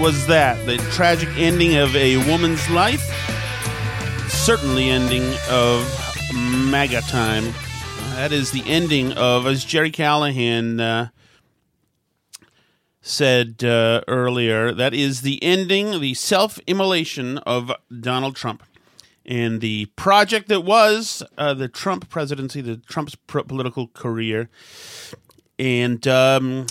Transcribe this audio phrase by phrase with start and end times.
[0.00, 0.64] was that.
[0.66, 3.02] The tragic ending of a woman's life.
[4.28, 5.82] Certainly ending of
[6.34, 7.44] MAGA time.
[8.14, 11.08] That is the ending of, as Gerry Callahan uh,
[13.00, 18.62] said uh, earlier, that is the ending, the self immolation of Donald Trump.
[19.24, 24.48] And the project that was uh, the Trump presidency, the Trump's pro- political career.
[25.58, 26.66] And um,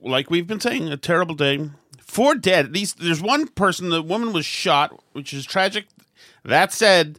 [0.00, 1.70] like we've been saying, a terrible day.
[2.12, 2.74] Four dead.
[2.74, 3.88] These there's one person.
[3.88, 5.86] The woman was shot, which is tragic.
[6.44, 7.18] That said,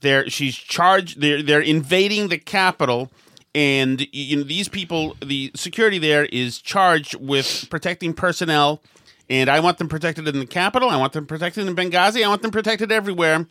[0.00, 1.20] they're she's charged.
[1.20, 3.12] They're they're invading the capital,
[3.54, 5.18] and you know these people.
[5.22, 8.80] The security there is charged with protecting personnel,
[9.28, 10.88] and I want them protected in the capital.
[10.88, 12.24] I want them protected in Benghazi.
[12.24, 13.46] I want them protected everywhere.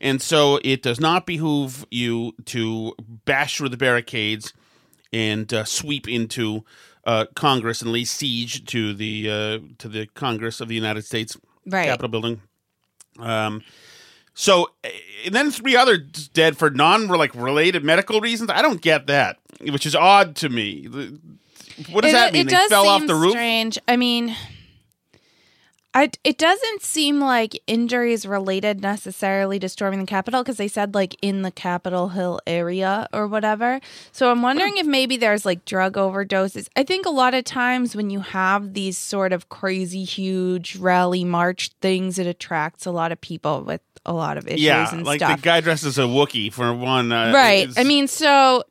[0.00, 4.52] And so it does not behoove you to bash through the barricades
[5.12, 6.64] and uh, sweep into
[7.10, 11.36] uh, Congress and lay siege to the uh, to the Congress of the United States
[11.66, 11.86] Right.
[11.86, 12.40] Capitol building.
[13.18, 13.62] Um,
[14.32, 14.70] so
[15.24, 18.50] and then three others dead for non like related medical reasons.
[18.50, 20.86] I don't get that, which is odd to me.
[21.90, 22.42] What does it, that mean?
[22.42, 23.32] It they does fell seem off the roof.
[23.32, 23.78] Strange.
[23.88, 24.36] I mean,
[25.92, 30.94] I it doesn't seem like injuries related necessarily to storming the Capitol because they said
[30.94, 33.80] like in the Capitol Hill area or whatever.
[34.12, 36.68] So I'm wondering if maybe there's like drug overdoses.
[36.76, 41.24] I think a lot of times when you have these sort of crazy huge rally
[41.24, 45.04] march things, it attracts a lot of people with a lot of issues Yeah, and
[45.04, 45.38] like stuff.
[45.40, 47.10] the guy dressed as a Wookiee for one.
[47.12, 47.68] Uh, right.
[47.76, 48.62] I mean, so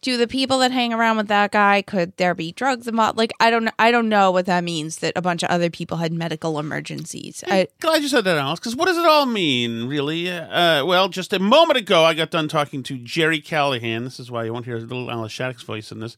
[0.00, 3.18] do the people that hang around with that guy could there be drugs involved?
[3.18, 3.72] Like I don't know.
[3.78, 7.42] I don't know what that means that a bunch of other people had medical emergencies.
[7.46, 10.30] I, Glad you said that, Alice, because what does it all mean, really?
[10.30, 14.04] Uh, well, just a moment ago, I got done talking to Gerry Callahan.
[14.04, 16.16] This is why you won't hear a little Alice Shattuck's voice in this.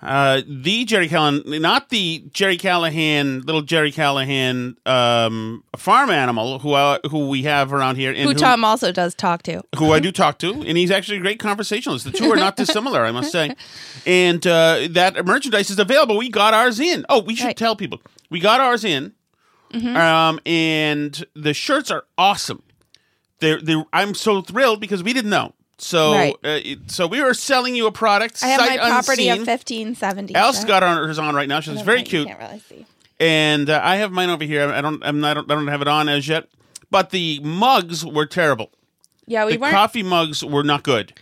[0.00, 6.72] Uh, the Gerry Callahan, not the Gerry Callahan, little Gerry Callahan um, farm animal who
[6.72, 9.60] uh, who we have around here, and who Tom also does talk to.
[9.76, 12.04] who I do talk to, and he's actually a great conversationalist.
[12.04, 13.54] The two are not dissimilar, I must say.
[14.06, 16.16] And uh, that merchandise is available.
[16.16, 17.04] We got ours in.
[17.08, 17.56] Oh, we should Right.
[17.56, 19.12] tell people we got ours in,
[19.72, 19.96] Mm-hmm.
[19.96, 22.62] um, and the shirts are awesome.
[23.40, 25.52] They're, they're, I'm so thrilled because we didn't know.
[25.80, 26.34] So, Right.
[26.44, 26.58] uh,
[26.88, 28.42] so we were selling you a product.
[28.42, 29.42] I have my property unseen.
[29.42, 30.34] of fifteen seventy.
[30.34, 31.60] Alice got on hers on right now.
[31.60, 32.86] She's very cute, I Can't really see.
[33.20, 34.68] and uh, I have mine over here.
[34.72, 36.48] I don't, I'm not, I don't, I don't have it on as yet.
[36.90, 38.70] But the mugs were terrible.
[39.26, 39.74] Yeah, we the weren't.
[39.74, 41.12] coffee mugs were not good.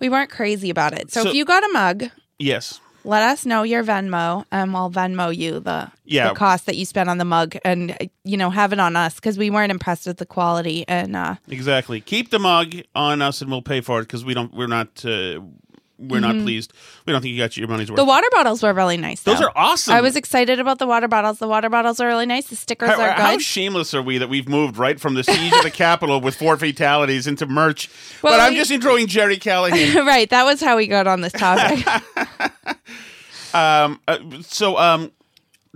[0.00, 1.10] we weren't crazy about it.
[1.12, 2.80] So, So- if you got a mug, Yes.
[3.04, 6.28] Let us know your Venmo, and we'll Venmo you the Yeah.
[6.28, 9.14] the cost that you spent on the mug, and you know have it on us
[9.16, 10.84] because we weren't impressed with the quality.
[10.88, 12.00] And uh, Exactly.
[12.00, 14.52] Keep the mug on us, and we'll pay for it because we don't.
[14.54, 15.04] We're not.
[15.04, 15.40] Uh,
[16.02, 16.72] we're not pleased.
[17.06, 17.98] We don't think you got your money's worth.
[17.98, 18.06] Mm-hmm.
[18.06, 19.22] The water bottles were really nice.
[19.22, 19.94] Those are awesome.
[19.94, 21.38] I was excited about the water bottles.
[21.38, 22.48] The water bottles are really nice.
[22.48, 23.22] The stickers How, are good.
[23.22, 26.34] how shameless are we that we've moved right from the siege of the Capitol with
[26.34, 27.88] four fatalities into merch?
[28.22, 30.06] Well, but I'm we- just enjoying Gerry Callahan.
[30.06, 31.86] right, that was how we got on this topic.
[33.54, 35.12] um, uh, so, um,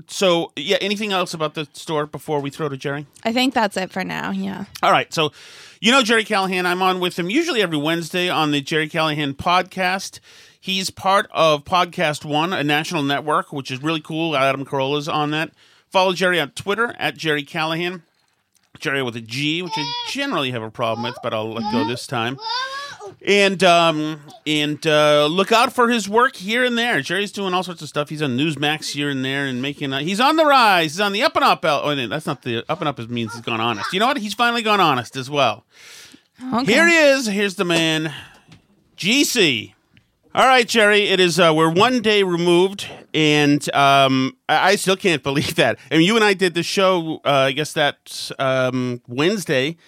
[0.08, 0.78] so yeah.
[0.80, 3.06] Anything else about the store before we throw to Gerry?
[3.24, 4.30] I think that's it for now.
[4.30, 4.64] Yeah.
[4.82, 5.12] All right.
[5.12, 5.32] So,
[5.80, 6.66] you know Gerry Callahan.
[6.66, 10.20] I'm on with him usually every Wednesday on the Gerry Callahan podcast.
[10.60, 14.36] He's part of Podcast One, a national network, which is really cool.
[14.36, 15.52] Adam Carolla's on that.
[15.90, 18.02] Follow Gerry on Twitter at Gerry Callahan.
[18.80, 21.86] Gerry with a G, which I generally have a problem with, but I'll let go
[21.86, 22.38] this time.
[23.24, 27.00] And um, and uh, look out for his work here and there.
[27.00, 28.08] Gerry's doing all sorts of stuff.
[28.08, 29.92] He's on Newsmax here and there, and making.
[29.92, 30.92] Uh, he's on the rise.
[30.92, 31.64] He's on the up and up.
[31.64, 32.98] Oh, no, that's not the up and up.
[33.08, 33.92] Means he's gone honest.
[33.92, 34.18] You know what?
[34.18, 35.64] He's finally gone honest as well.
[36.54, 36.72] Okay.
[36.72, 37.26] Here he is.
[37.26, 38.12] Here's the man,
[38.96, 39.72] GC.
[40.34, 41.08] All right, Gerry.
[41.08, 41.40] It is.
[41.40, 45.78] Uh, we're one day removed, and um, I, I still can't believe that.
[45.90, 47.22] I mean, you and I did the show.
[47.24, 49.78] Uh, I guess that um, Wednesday,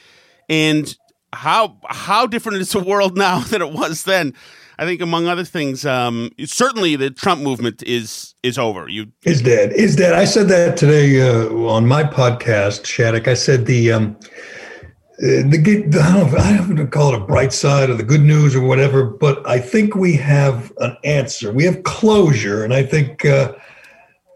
[0.49, 0.97] and
[1.33, 4.35] how how different is the world now than it was then.
[4.81, 8.89] I think, among other things, um, certainly the Trump movement is is over.
[8.89, 9.73] You is dead.
[9.73, 10.13] Is dead.
[10.13, 13.27] I said that today uh, on my podcast, Shattuck.
[13.27, 14.17] I said the um,
[15.21, 15.59] uh, the,
[16.01, 18.61] I don't know, I don't call it a bright side or the good news or
[18.61, 21.53] whatever, but I think we have an answer.
[21.53, 23.55] We have closure, and I think uh,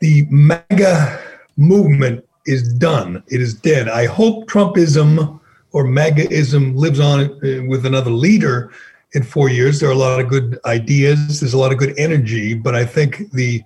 [0.01, 1.21] the MAGA
[1.57, 3.23] movement is done.
[3.29, 3.89] It is dead.
[3.89, 5.39] I hope Trumpism
[5.73, 8.73] or MAGAism lives on uh, with another leader
[9.13, 9.81] in four years.
[9.81, 11.41] There are a lot of good ideas.
[11.41, 13.63] There's a lot of good energy, but I think the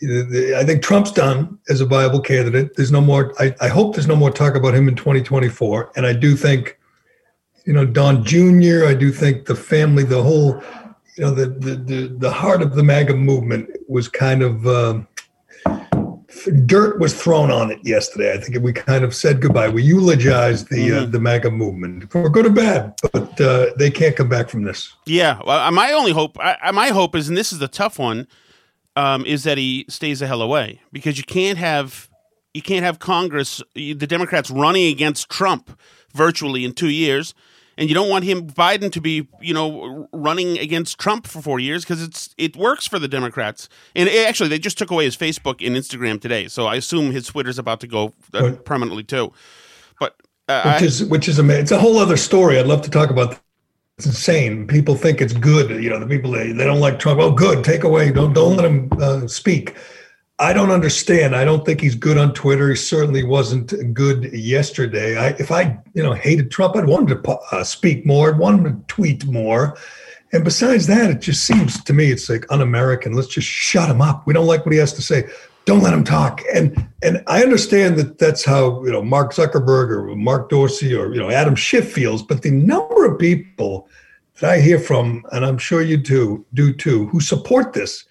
[0.00, 2.76] the- I think Trump's done as a viable candidate.
[2.76, 3.32] There's no more.
[3.38, 5.92] I, I hope there's no more talk about him in 2024.
[5.96, 6.78] And I do think,
[7.64, 8.84] you know, Don Jr.
[8.86, 10.62] I do think the family, the whole,
[11.16, 14.66] you know, the the the, the heart of the MAGA movement was kind of.
[14.66, 15.08] Um,
[16.66, 18.32] dirt was thrown on it yesterday.
[18.32, 19.68] I think we kind of said goodbye.
[19.68, 24.16] We eulogized the uh, the MAGA movement for good or bad, but uh, they can't
[24.16, 24.92] come back from this.
[25.06, 27.68] Yeah, well, uh, my only hope, I, I- my hope is, and this is the
[27.68, 28.26] tough one,
[28.96, 32.08] um, is that he stays the hell away because you can't have
[32.52, 35.76] you can't have Congress, the Democrats running against Trump
[36.12, 37.34] virtually in two years,
[37.76, 41.60] and you don't want him Biden to be you know running against Trump for four
[41.60, 43.68] years because it's it works for the Democrats.
[43.94, 47.10] And it- actually, they just took away his Facebook and Instagram today, so I assume
[47.10, 49.32] his Twitter's about to go uh, permanently too.
[50.00, 50.16] But
[50.48, 51.62] uh, which is which is amazing.
[51.62, 52.58] It's a whole other story.
[52.58, 53.38] I'd love to talk about.
[53.96, 54.66] It's insane.
[54.66, 55.70] People think it's good.
[55.82, 57.20] You know, the people they, they don't like Trump.
[57.20, 57.62] Oh, good.
[57.62, 58.10] Take away.
[58.10, 59.76] Don't don't let him uh, speak.
[60.38, 61.36] I don't understand.
[61.36, 62.70] I don't think he's good on Twitter.
[62.70, 65.16] He certainly wasn't good yesterday.
[65.16, 68.30] I, if I you know hated Trump, I'd want him to uh, speak more.
[68.30, 69.76] I'd want him to tweet more.
[70.32, 73.12] And besides that, it just seems to me it's like un-American.
[73.12, 74.26] Let's just shut him up.
[74.26, 75.28] We don't like what he has to say.
[75.66, 76.42] Don't let him talk.
[76.52, 81.14] And and I understand that that's how you know Mark Zuckerberg or Mark Dorsey or
[81.14, 82.24] you know Adam Schiff feels.
[82.24, 83.88] But the number of people
[84.40, 88.04] that I hear from, and I'm sure you too do too, who support this,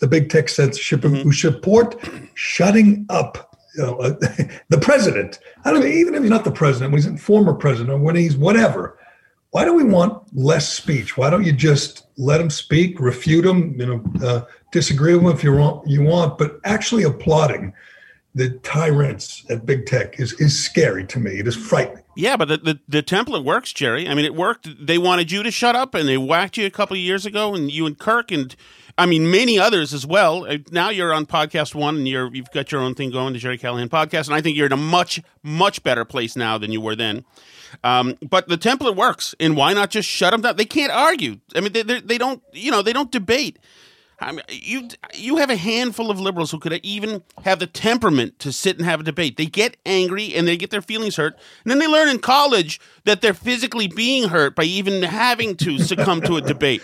[0.00, 1.96] the big tech censorship, who support
[2.34, 3.58] shutting up.
[3.76, 4.10] You know, uh,
[4.68, 5.38] the president.
[5.64, 7.98] I don't know, even if he's not the president, when he's a former president, or
[7.98, 8.98] when he's whatever.
[9.52, 11.16] Why do we want less speech?
[11.16, 15.30] Why don't you just let him speak, refute him, you know, uh, disagree with him
[15.30, 17.72] if you want, you want, but actually applauding
[18.34, 21.32] the tyrants at big tech is is scary to me.
[21.32, 22.04] It is frightening.
[22.16, 24.08] Yeah, but the, the, the template works, Gerry.
[24.08, 24.68] I mean, it worked.
[24.84, 27.54] They wanted you to shut up, and they whacked you a couple of years ago,
[27.54, 28.54] and you and Kirk, and
[29.00, 30.44] I mean many others as well.
[30.44, 33.38] Uh, Now you're on podcast one, and you're you've got your own thing going, the
[33.38, 36.70] Gerry Callahan podcast, and I think you're in a much much better place now than
[36.70, 37.24] you were then.
[37.82, 40.56] Um, but the template works, and why not just shut them down?
[40.56, 41.38] They can't argue.
[41.54, 43.58] I mean, they they, they don't you know they don't debate.
[44.22, 48.38] I mean, you you have a handful of liberals who could even have the temperament
[48.40, 49.38] to sit and have a debate.
[49.38, 52.78] They get angry and they get their feelings hurt, and then they learn in college
[53.04, 56.82] that they're physically being hurt by even having to succumb to a debate.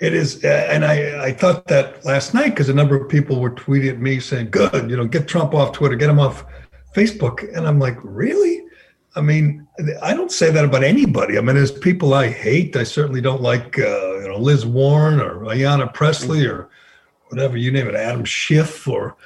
[0.00, 3.40] It is, uh, and I I thought that last night because a number of people
[3.40, 6.44] were tweeting at me saying, "Good, you know, get Trump off Twitter, get him off
[6.94, 8.62] Facebook," and I'm like, really?
[9.16, 9.66] I mean,
[10.00, 11.36] I don't say that about anybody.
[11.36, 12.76] I mean, there's people I hate.
[12.76, 16.68] I certainly don't like, uh, you know, Liz Warren or Ayanna Pressley or
[17.28, 19.16] whatever you name it, Adam Schiff or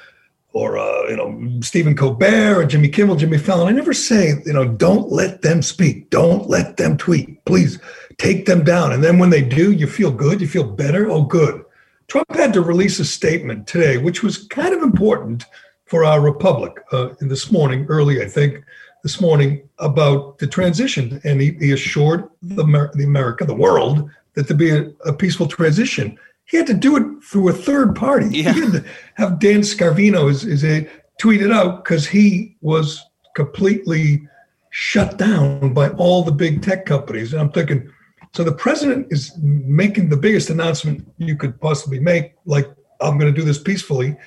[0.53, 3.67] or uh, you know Stephen Colbert or Jimmy Kimmel, Jimmy Fallon.
[3.67, 7.43] I never say you know don't let them speak, don't let them tweet.
[7.45, 7.79] Please
[8.17, 8.91] take them down.
[8.91, 11.09] And then when they do, you feel good, you feel better.
[11.09, 11.63] Oh, good.
[12.07, 15.45] Trump had to release a statement today, which was kind of important
[15.85, 16.73] for our republic.
[16.91, 18.63] Uh, this morning, early, I think,
[19.03, 24.09] this morning about the transition, and he, he assured the, Amer- the America, the world,
[24.33, 26.17] that there'd be a, a peaceful transition.
[26.45, 28.27] He had to do it through a third party.
[28.29, 28.53] Yeah.
[28.53, 30.89] He had to have Dan Scavino is, is a
[31.19, 33.03] tweet it out because he was
[33.35, 34.27] completely
[34.71, 37.33] shut down by all the big tech companies.
[37.33, 37.89] And I'm thinking,
[38.33, 42.67] so the president is making the biggest announcement you could possibly make, like
[42.99, 44.17] I'm going to do this peacefully,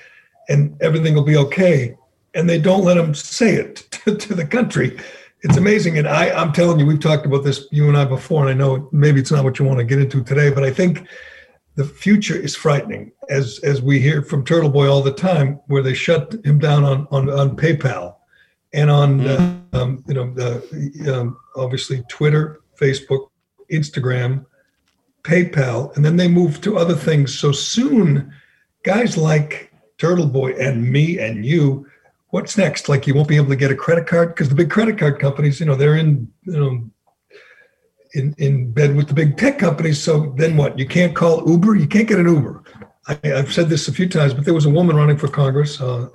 [0.47, 1.97] and everything will be okay.
[2.33, 4.97] And they don't let him say it to, to the country.
[5.41, 5.97] It's amazing.
[5.97, 8.53] And I, I'm telling you, we've talked about this, you and I, before, and I
[8.53, 11.05] know maybe it's not what you want to get into today, but I think
[11.75, 15.83] the future is frightening, as as we hear from Turtle Boy all the time, where
[15.83, 18.15] they shut him down on on, on PayPal
[18.73, 23.27] and on uh, um, you know the, um, obviously Twitter, Facebook,
[23.71, 24.45] Instagram,
[25.23, 27.37] PayPal, and then they move to other things.
[27.37, 28.33] So soon,
[28.83, 31.87] guys like Turtle Boy and me and you,
[32.29, 32.89] what's next?
[32.89, 35.19] Like you won't be able to get a credit card because the big credit card
[35.19, 36.89] companies, you know, they're in you know
[38.13, 40.01] in, in bed with the big tech companies.
[40.01, 40.77] So then what?
[40.79, 41.75] You can't call Uber.
[41.75, 42.63] You can't get an Uber.
[43.07, 45.79] I, I've said this a few times, but there was a woman running for Congress,
[45.79, 46.09] uh,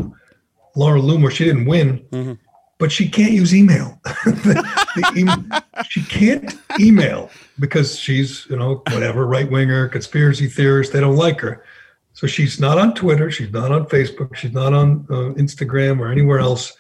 [0.76, 1.30] Laura Loomer.
[1.30, 2.38] She didn't win,
[2.82, 4.00] but she can't use email.
[4.24, 10.92] The- the em- she can't email because she's you know whatever right winger, conspiracy theorist.
[10.92, 11.64] They don't like her.
[12.12, 13.30] So she's not on Twitter.
[13.30, 14.34] She's not on Facebook.
[14.34, 16.72] She's not on uh, Instagram or anywhere else.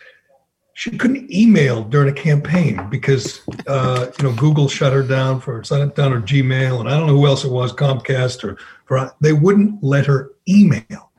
[0.74, 5.62] She couldn't email during a campaign because uh, you know Google shut her down for
[5.62, 9.14] shut down her Gmail, and I don't know who else it was, Comcast or for
[9.20, 11.12] they wouldn't let her email.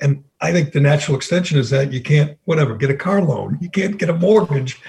[0.00, 3.58] And I think the natural extension is that you can't whatever get a car loan,
[3.60, 4.80] you can't get a mortgage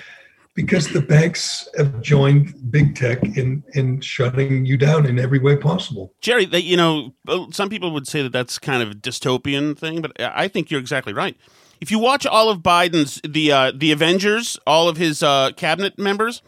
[0.54, 5.56] because the banks have joined big tech in in shutting you down in every way
[5.56, 6.14] possible.
[6.22, 7.16] Gerry, that you know,
[7.52, 10.80] some people would say that that's kind of a dystopian thing, but I think you're
[10.80, 11.38] exactly right.
[11.82, 15.98] If you watch all of Biden's the uh, the Avengers, all of his uh, cabinet
[15.98, 16.42] members,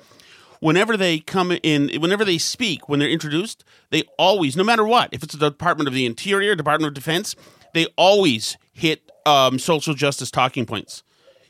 [0.60, 5.10] whenever they come in, whenever they speak, when they're introduced, they always, no matter what,
[5.14, 7.36] if it's the Department of the Interior, Department of Defense,
[7.74, 11.04] they always hit um, social justice talking points.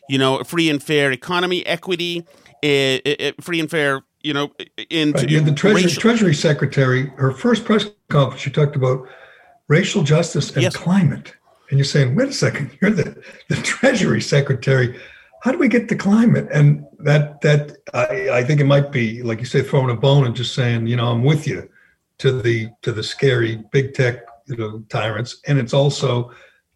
[0.10, 2.26] You know, free and fair economy, equity,
[2.64, 4.02] eh, eh, eh, free and fair.
[4.24, 4.52] You know,
[4.90, 5.28] in Right.
[5.28, 9.08] The Treasury, racial- Treasury Secretary, her first press conference, she talked about
[9.68, 10.76] racial justice and Yes.
[10.76, 11.34] climate.
[11.70, 13.16] And you're saying, wait a second, you're the,
[13.48, 15.00] the Treasury Secretary.
[15.42, 16.48] How do we get the climate?
[16.54, 20.26] And that that I, I think it might be, like you say, throwing a bone
[20.26, 21.68] and just saying, you know, I'm with you
[22.20, 25.40] to the to the scary big tech you know, tyrants.
[25.48, 26.32] And it's also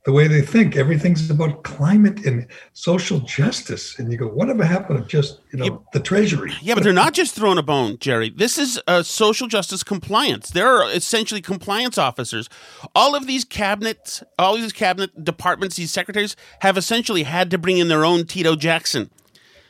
[0.06, 0.76] the way they think.
[0.76, 3.98] Everything's about climate and social justice.
[3.98, 6.54] And you go, whatever happened to just, you know, the Treasury?
[6.62, 8.30] Yeah, but they're not just throwing a bone, Gerry.
[8.30, 10.52] This is uh, social justice compliance.
[10.52, 12.48] There are essentially compliance officers.
[12.94, 17.80] All of these cabinets, all these cabinet departments, these secretaries have essentially had to bring
[17.80, 19.10] in their own Tito Jackson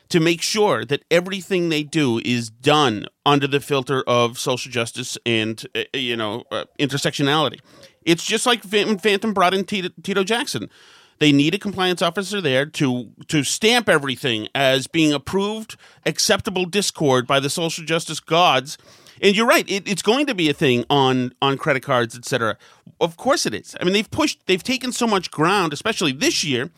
[0.08, 5.18] to make sure that everything they do is done under the filter of social justice
[5.26, 7.60] and uh, you know uh, intersectionality.
[8.06, 10.70] It's just like Phantom, Phantom brought in Tito, Tito Jackson.
[11.18, 17.26] They need a compliance officer there to to stamp everything as being approved, acceptable discord
[17.26, 18.78] by the social justice gods.
[19.20, 22.56] And you're right; it, it's going to be a thing on on credit cards, etc.
[23.00, 23.74] Of course, it is.
[23.80, 26.70] I mean, they've pushed, they've taken so much ground, especially this year.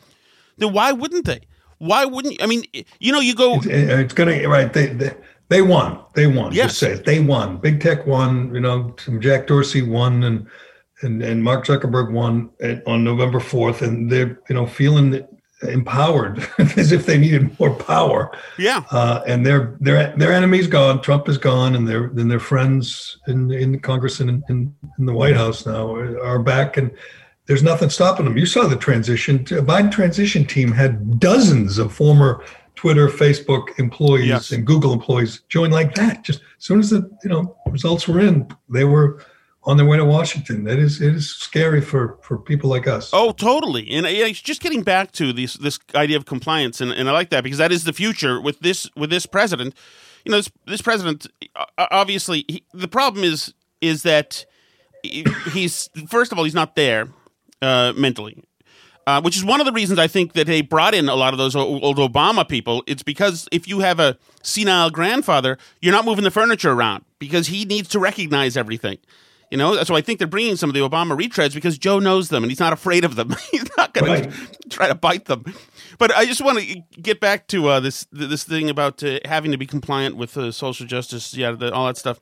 [0.57, 1.41] Then why wouldn't they?
[1.79, 2.41] Why wouldn't?
[2.43, 2.65] I mean,
[3.01, 3.57] you know, you go.
[3.57, 4.73] It's, it's going to right.
[4.73, 5.15] They, they
[5.49, 5.99] they won.
[6.15, 6.53] They won.
[6.53, 6.69] Yes.
[6.69, 7.05] Just say it.
[7.05, 7.57] They won.
[7.59, 8.55] Big tech won.
[8.55, 10.47] You know, Jack Dorsey won, and
[11.03, 15.27] and and Mark Zuckerberg won at, on November fourth, and they're you know feeling
[15.63, 18.31] empowered as if they needed more power.
[18.59, 18.85] Yeah.
[18.91, 21.03] Uh, and their their their enemy's gone.
[21.03, 25.13] Trump is gone, and their and their friends in in Congress and in, in the
[25.13, 26.91] White House now are, are back, and
[27.47, 28.37] there's nothing stopping them.
[28.37, 29.45] You saw the transition.
[29.45, 32.45] Biden transition team had dozens of former
[32.77, 34.53] Twitter, Facebook employees Yes.
[34.53, 36.23] and Google employees join like that.
[36.23, 39.21] Just as soon as the you know results were in, they were
[39.69, 40.65] on their way to Washington.
[40.65, 43.11] That is it is scary for for people like us.
[43.13, 43.91] Oh, totally.
[43.91, 47.29] And yeah, just getting back to this this idea of compliance, and, and I like
[47.31, 49.75] that because that is the future with this with this president.
[50.25, 51.27] You know, this this president
[51.77, 54.47] obviously he, the problem is is that
[55.03, 57.09] he's first of all he's not there
[57.61, 58.43] uh, mentally.
[59.07, 61.33] Uh, which is one of the reasons I think that they brought in a lot
[61.33, 62.85] of those old Obama people.
[62.87, 67.47] It's because if you have a senile grandfather, you're not moving the furniture around because
[67.47, 68.99] he needs to recognize everything.
[69.51, 72.29] You know, so I think they're bringing some of the Obama retreads because Joe knows
[72.29, 73.35] them and he's not afraid of them.
[73.51, 74.31] he's not going Right.
[74.31, 75.45] to try to bite them.
[75.99, 79.51] But I just want to get back to uh, this this thing about uh, having
[79.53, 82.21] to be compliant with uh, social justice, yeah, the, all that stuff.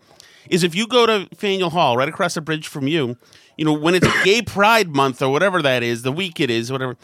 [0.49, 3.17] Is if you go to Faneuil Hall, right across the bridge from you,
[3.57, 6.71] you know, when it's Gay Pride Month or whatever that is, the week it is,
[6.71, 6.97] whatever,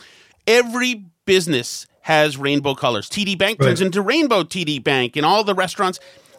[0.47, 3.09] every business has rainbow colors.
[3.11, 5.99] TD Bank turns into Rainbow TD Bank, and all the restaurants.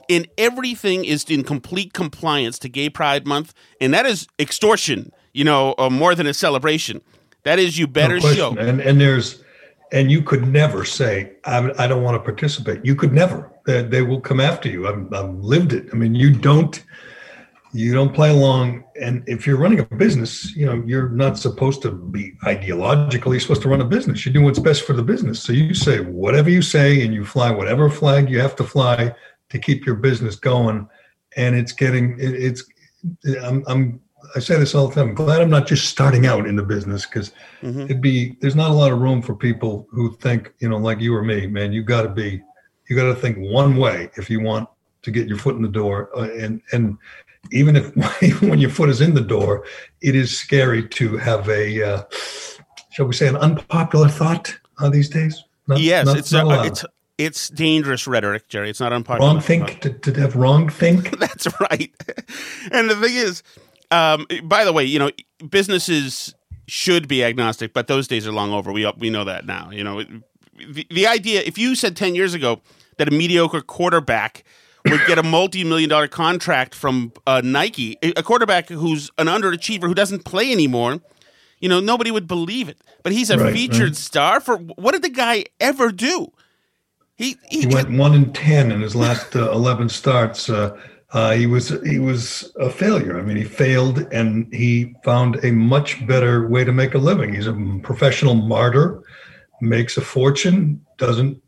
[0.10, 5.12] And everything is in complete compliance to Gay Pride Month, and that is extortion.
[5.34, 7.02] You know, uh, more than a celebration.
[7.44, 8.56] That is you better no show.
[8.56, 9.44] And and there's
[9.92, 12.86] and you could never say I, I don't want to participate.
[12.86, 13.52] You could never.
[13.66, 14.88] They, they will come after you.
[14.88, 15.88] I've, I've lived it.
[15.94, 16.84] I mean, you don't
[17.74, 18.84] you don't play along.
[19.02, 23.34] And if you're running a business, you know you're not supposed to be ideological.
[23.34, 24.26] You're supposed to run a business.
[24.26, 25.42] you do what's best for the business.
[25.42, 29.14] So you say whatever you say, and you fly whatever flag you have to fly
[29.54, 30.90] to keep your business going.
[31.38, 32.66] And it's getting it, it's
[33.42, 34.02] I'm, I'm
[34.36, 35.10] I say this all the time.
[35.10, 37.32] I'm glad I'm not just starting out in the business because
[37.62, 37.82] mm-hmm.
[37.82, 41.00] it'd be there's not a lot of room for people who think you know like
[41.00, 41.72] you or me, man.
[41.72, 42.42] You got to be
[42.90, 44.68] you got to think one way if you want
[45.04, 46.98] to get your foot in the door, uh, and and
[47.52, 49.66] even if even when your foot is in the door,
[50.02, 52.04] it is scary to have a uh,
[52.92, 55.44] shall we say an unpopular thought uh, these days.
[55.68, 56.86] Not, yes, not, it's not a, it's
[57.17, 58.70] it's dangerous rhetoric, Gerry.
[58.70, 59.32] It's not unpopular.
[59.32, 61.20] Wrong think to, to have wrong think.
[61.20, 61.91] That's right.
[62.72, 63.43] And the thing is,
[63.91, 65.12] um, by the way, you know,
[65.50, 66.34] businesses
[66.67, 68.72] should be agnostic, but those days are long over.
[68.72, 69.70] We we know that now.
[69.72, 70.03] You know,
[70.55, 72.62] the, the idea if you said ten years ago
[72.98, 74.43] that a mediocre quarterback
[74.86, 79.93] would get a multi-million dollar contract from uh, Nike, a quarterback who's an underachiever who
[79.93, 81.00] doesn't play anymore,
[81.60, 82.77] you know, nobody would believe it.
[83.03, 83.96] But he's a right, featured right.
[83.96, 86.32] star for what did the guy ever do?
[87.15, 90.50] He he, he went one in ten in his last uh, eleven starts.
[90.50, 90.77] Uh,
[91.12, 93.20] uh, he was he was a failure.
[93.20, 97.36] I mean, he failed, and he found a much better way to make a living.
[97.36, 97.53] He's a
[97.84, 99.03] professional martyr,
[99.62, 101.39] makes a fortune, doesn't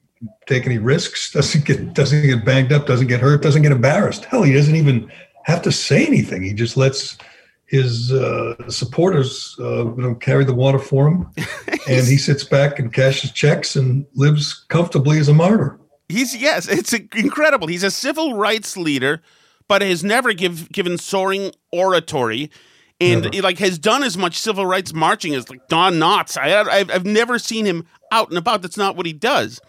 [0.45, 4.25] take any risks, doesn't get doesn't get banged up, doesn't get hurt, doesn't get embarrassed.
[4.25, 5.11] Hell, he doesn't even
[5.43, 6.43] have to say anything.
[6.43, 7.17] He just lets
[7.67, 11.29] his uh, supporters uh, you know, carry the water for him,
[11.89, 15.79] and he sits back and cashes checks and lives comfortably as a martyr.
[16.07, 17.67] He's yes, it's incredible.
[17.67, 19.21] He's a civil rights leader
[19.67, 22.51] but has never give, given soaring oratory
[23.01, 23.41] and never.
[23.41, 26.37] like has done as much civil rights marching as like Don Knotts.
[26.37, 28.61] I, I've, I've never seen him out and about.
[28.61, 29.59] That's not what he does.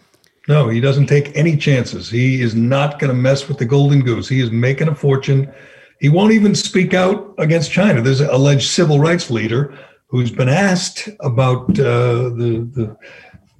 [0.47, 2.09] No, he doesn't take any chances.
[2.09, 4.29] He is not going to mess with the golden goose.
[4.29, 5.51] He is making a fortune.
[5.99, 8.01] He won't even speak out against China.
[8.01, 12.97] There's an alleged civil rights leader who's been asked about uh, the the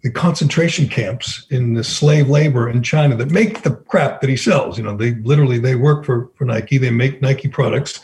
[0.03, 4.37] the concentration camps in the slave labor in China that make the crap that he
[4.37, 4.77] sells.
[4.77, 6.77] You know, they literally they work for for Nike.
[6.77, 7.99] They make Nike products.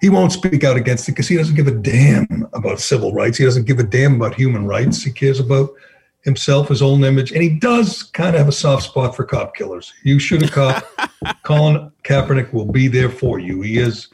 [0.00, 3.38] He won't speak out against it because he doesn't give a damn about civil rights.
[3.38, 5.02] He doesn't give a damn about human rights.
[5.02, 5.70] He cares about
[6.22, 9.54] himself, his own image, and he does kind of have a soft spot for cop
[9.54, 9.92] killers.
[10.04, 10.84] You shoot a cop,
[11.42, 13.62] Colin Kaepernick will be there for you.
[13.62, 14.08] He is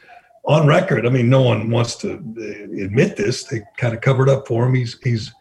[0.45, 1.05] on record.
[1.05, 3.43] I mean, no one wants to uh, admit this.
[3.43, 4.73] They kind of covered up for him.
[4.73, 5.31] He's he's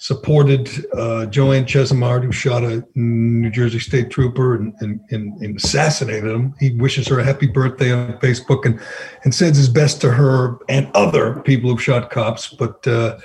[0.00, 5.56] supported uh, Joanne Chesimard, who shot a New Jersey state trooper and, and, and, and,
[5.58, 6.54] assassinated him.
[6.58, 8.80] He wishes her a happy birthday on Facebook and,
[9.24, 12.48] and sends his best to her and other people who've shot cops.
[12.48, 13.18] But, uh,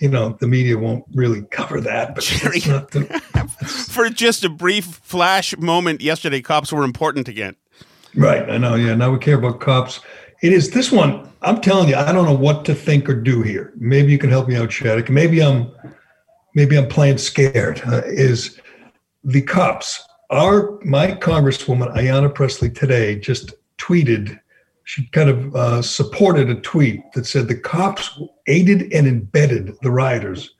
[0.00, 2.14] you know, the media won't really cover that.
[2.14, 3.48] But the,
[3.88, 7.56] For just a brief flash moment yesterday, cops were important again.
[8.14, 8.48] Right.
[8.48, 8.74] I know.
[8.74, 8.94] Yeah.
[8.94, 10.00] Now we care about cops.
[10.42, 11.28] It is this one.
[11.42, 13.72] I'm telling you, I don't know what to think or do here.
[13.76, 15.10] Maybe you can help me out, Shattuck.
[15.10, 15.70] Maybe I'm
[16.54, 18.60] maybe I'm playing scared, uh, is
[19.24, 20.02] the cops.
[20.30, 24.38] Our my Congresswoman Ayanna Pressley today just tweeted.
[24.86, 29.90] She kind of uh, supported a tweet that said the cops aided and abetted the
[29.90, 30.54] rioters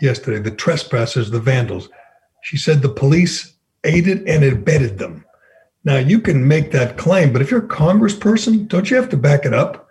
[0.00, 1.88] yesterday, the trespassers, the vandals.
[2.42, 5.24] She said the police aided and abetted them.
[5.84, 9.16] Now you can make that claim, but if you're a congressperson, don't you have to
[9.16, 9.88] back it up?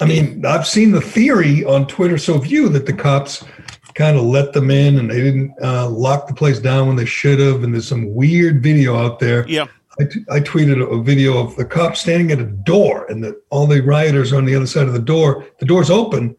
[0.00, 3.44] I mean, I've seen the theory on Twitter so few that the cops
[3.94, 7.04] kind of let them in and they didn't uh, lock the place down when they
[7.04, 7.64] should have.
[7.64, 9.44] And there's some weird video out there.
[9.48, 9.66] Yeah.
[10.00, 13.40] I, t- I tweeted a video of the cop standing at a door and the,
[13.50, 15.46] all the rioters are on the other side of the door.
[15.58, 16.36] The door's open.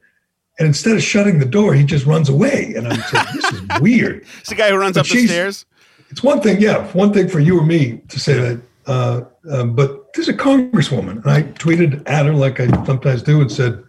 [0.57, 2.73] And instead of shutting the door, he just runs away.
[2.75, 4.25] And I'm saying, this is weird.
[4.39, 5.65] it's the guy who runs but up the stairs.
[6.09, 8.61] It's one thing, yeah, one thing for you or me to say that.
[8.85, 11.23] Uh, uh, but there's a congresswoman.
[11.23, 13.83] And I tweeted at her like I sometimes do and said,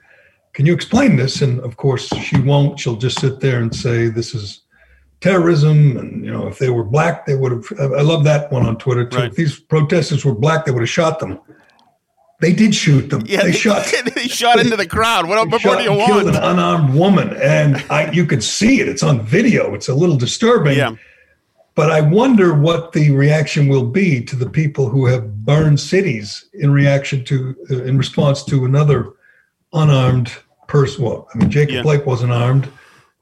[0.52, 1.42] can you explain this?
[1.42, 2.78] And of course, she won't.
[2.78, 4.62] She'll just sit there and say, this is
[5.20, 5.96] terrorism.
[5.96, 7.92] And, you know, if they were black, they would have.
[7.92, 9.18] I love that one on Twitter, too.
[9.18, 9.30] Right.
[9.30, 11.38] If these protesters were black, they would have shot them.
[12.40, 13.22] They did shoot them.
[13.26, 13.92] Yeah, they, they shot.
[14.14, 15.28] they shot into the crowd.
[15.28, 16.10] What, more do you want?
[16.10, 18.88] Killed an unarmed woman, and I, you could see it.
[18.88, 19.74] It's on video.
[19.74, 20.76] It's a little disturbing.
[20.76, 20.96] Yeah.
[21.74, 26.48] But I wonder what the reaction will be to the people who have burned cities
[26.54, 29.12] in reaction to, uh, in response to another
[29.72, 30.32] unarmed
[30.66, 31.04] person.
[31.04, 31.82] Well, I mean, Jacob yeah.
[31.82, 32.68] Blake wasn't armed.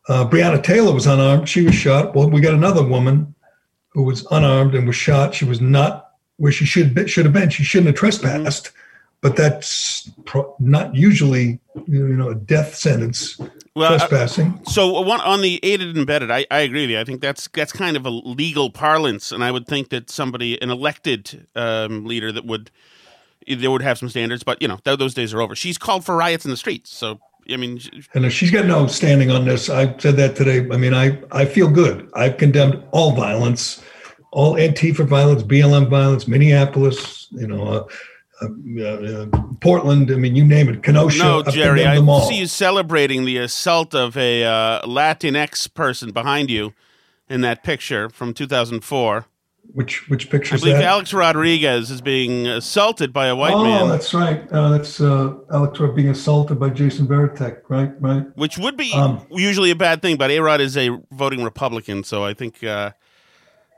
[0.08, 1.48] Uh, Breonna Taylor was unarmed.
[1.48, 2.14] She was shot.
[2.14, 3.34] Well, we got another woman
[3.90, 5.34] who was unarmed and was shot.
[5.34, 7.50] She was not where she should should have been.
[7.50, 8.78] She shouldn't have trespassed, mm-hmm.
[9.20, 13.38] but that's pro- not usually you know a death sentence.
[13.74, 14.60] Well, trespassing.
[14.66, 17.00] Uh, so one on the aided and abetted, I, I agree with you.
[17.00, 20.60] I think that's that's kind of a legal parlance, and I would think that somebody,
[20.62, 22.70] an elected um, leader, that would
[23.46, 24.42] they would have some standards.
[24.42, 25.54] But you know, th- those days are over.
[25.54, 27.80] She's called for riots in the streets, so I mean,
[28.14, 29.70] and she's got no standing on this.
[29.70, 30.58] I said that today.
[30.70, 32.10] I mean, I I feel good.
[32.14, 33.82] I've condemned all violence,
[34.32, 37.28] all Antifa violence, BLM violence, Minneapolis.
[37.30, 37.64] You know.
[37.66, 37.84] Uh,
[38.40, 38.46] uh,
[38.84, 39.26] uh,
[39.60, 41.18] Portland, I mean, you name it, Kenosha.
[41.18, 46.72] No, Gerry, I see you celebrating the assault of a uh, Latinx person behind you
[47.28, 49.26] in that picture from 2004.
[49.74, 50.54] Which which picture?
[50.54, 50.84] I believe that?
[50.84, 53.82] Alex Rodriguez is being assaulted by a white oh, man.
[53.82, 54.50] Oh, that's right.
[54.50, 58.24] Uh, that's uh, Alex being assaulted by Jason Varitek, Right, right.
[58.36, 62.02] Which would be um, usually a bad thing, but A Rod is a voting Republican,
[62.02, 62.92] so I think uh,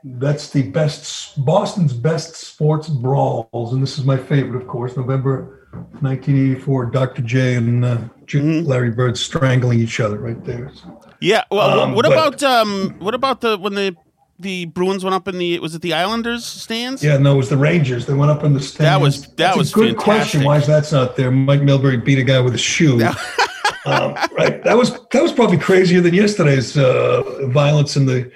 [0.03, 4.95] that's the best Boston's best sports brawls, and this is my favorite, of course.
[4.95, 7.21] November 1984, Dr.
[7.21, 8.67] J and uh, mm-hmm.
[8.67, 10.71] Larry Bird strangling each other right there.
[10.73, 11.43] So, yeah.
[11.51, 13.95] Well, um, what but, about um, what about the when the
[14.41, 17.03] the Bruins went up in the was it the Islanders stands?
[17.03, 18.05] Yeah, no, it was the Rangers.
[18.05, 18.89] They went up in the stands.
[18.89, 20.03] That was that that's was a good fantastic.
[20.03, 20.43] question.
[20.43, 21.31] Why is that's not there?
[21.31, 23.03] Mike Milbury beat a guy with a shoe.
[23.85, 24.63] um, right.
[24.63, 28.31] That was that was probably crazier than yesterday's uh, violence in the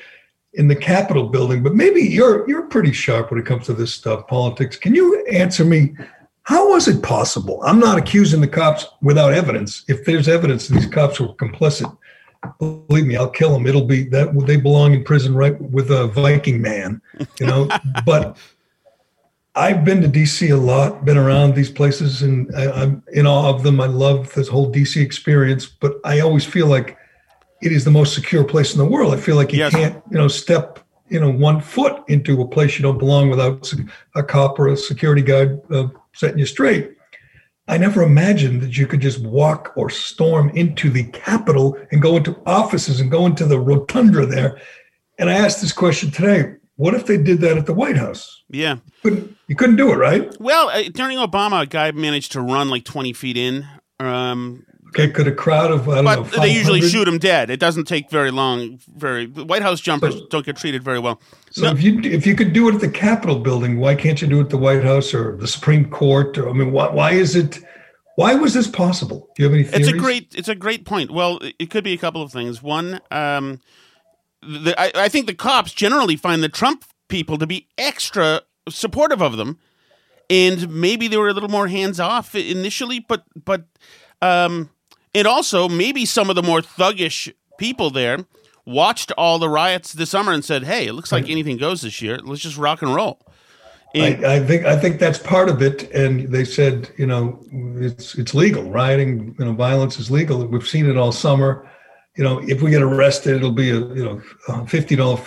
[0.53, 1.63] in the Capitol building.
[1.63, 4.77] But maybe you're you're pretty sharp when it comes to this stuff, politics.
[4.77, 5.95] Can you answer me?
[6.43, 7.59] How was it possible?
[7.65, 9.83] I'm not accusing the cops without evidence.
[9.87, 11.95] If there's evidence these cops were complicit,
[12.60, 13.67] believe me, I'll kill them.
[13.67, 17.01] It'll be that they belong in prison right with a Viking man,
[17.39, 17.69] you know.
[18.05, 18.38] but
[19.55, 23.49] I've been to DC a lot, been around these places, and I, am in awe
[23.49, 23.79] of them.
[23.79, 26.97] I love this whole DC experience, but I always feel like
[27.62, 29.13] it is the most secure place in the world.
[29.13, 29.71] I feel like you yes.
[29.71, 33.71] can't, you know, step, you know, one foot into a place you don't belong without
[34.15, 36.94] a cop or a security guard uh, setting you straight.
[37.67, 42.15] I never imagined that you could just walk or storm into the Capitol and go
[42.17, 44.62] into offices and go into the rotunda there.
[45.17, 48.43] And I asked this question today what if they did that at the White House?
[48.49, 48.75] Yeah.
[48.75, 50.36] You couldn't, you couldn't do it, right?
[50.41, 53.65] Well, uh, during Obama, a guy managed to run like 20 feet in.
[53.99, 57.49] Um, okay, could a crowd of, I don't but know, they usually shoot them dead.
[57.49, 58.79] It doesn't take very long.
[58.95, 61.19] Very White House jumpers so, don't get treated very well.
[61.51, 61.71] So no.
[61.71, 64.39] if you if you could do it at the Capitol building, why can't you do
[64.39, 66.38] it at the White House or the Supreme Court?
[66.38, 67.60] Or, I mean, why, why is it
[68.15, 69.29] why was this possible?
[69.36, 69.88] Do you have any theories?
[69.88, 71.12] It's a great it's a great point.
[71.12, 72.63] Well, it could be a couple of things.
[72.63, 73.60] One, um,
[74.41, 79.21] the, I, I think the cops generally find the Trump people to be extra supportive
[79.21, 79.60] of them,
[80.29, 83.65] and maybe they were a little more hands off initially, but but
[84.21, 84.69] um,
[85.15, 88.25] and also maybe some of the more thuggish people there
[88.65, 92.01] watched all the riots this summer and said, "Hey, it looks like anything goes this
[92.01, 92.19] year.
[92.19, 93.19] Let's just rock and roll."
[93.95, 95.89] I, I, think I think that's part of it.
[95.91, 97.39] And they said, you know,
[97.78, 98.69] it's it's legal.
[98.69, 100.45] Rioting, you know, violence is legal.
[100.45, 101.69] We've seen it all summer.
[102.17, 105.17] You know, if we get arrested, it'll be a you know fifty dollar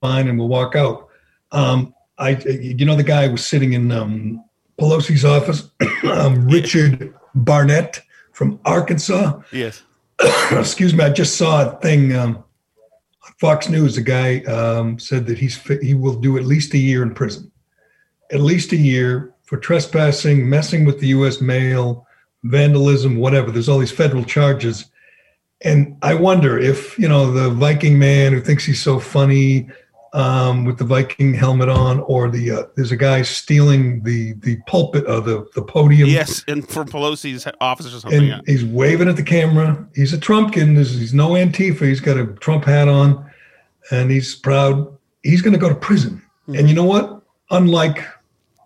[0.00, 1.08] fine, and we'll walk out.
[1.52, 4.42] Um, I, you know, the guy was sitting in um,
[4.78, 5.70] Pelosi's office,
[6.04, 8.00] um, Richard Barnett
[8.34, 9.40] from Arkansas.
[9.50, 9.82] Yes.
[10.52, 11.04] Excuse me.
[11.04, 12.14] I just saw a thing.
[12.14, 12.44] Um,
[13.38, 17.02] Fox News, the guy um, said that he's he will do at least a year
[17.02, 17.50] in prison
[18.30, 21.40] at least a year for trespassing, messing with the U.S.
[21.40, 22.06] mail,
[22.42, 23.50] vandalism, whatever.
[23.50, 24.86] There's all these federal charges.
[25.62, 29.68] And I wonder if, you know, the Viking man who thinks he's so funny
[30.14, 34.56] um, with the Viking helmet on, or the uh, there's a guy stealing the the
[34.66, 36.08] pulpit of the the podium.
[36.08, 38.30] Yes, and from Pelosi's office or something.
[38.30, 39.86] And he's waving at the camera.
[39.94, 40.76] He's a Trumpkin.
[40.78, 41.80] He's no Antifa.
[41.80, 43.28] He's got a Trump hat on,
[43.90, 44.96] and he's proud.
[45.24, 46.22] He's going to go to prison.
[46.48, 46.60] Mm-hmm.
[46.60, 47.22] And you know what?
[47.50, 48.06] Unlike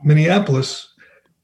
[0.04, 0.92] Minneapolis,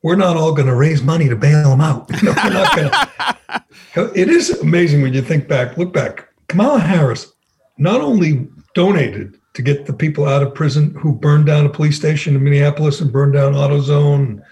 [0.02, 2.10] we're not all going to raise money to bail them out.
[4.14, 6.28] it is amazing when you think back, look back.
[6.48, 7.32] Kamala Harris
[7.78, 11.96] not only donated to get the people out of prison who burned down a police
[11.96, 14.42] station in Minneapolis and burned down AutoZone,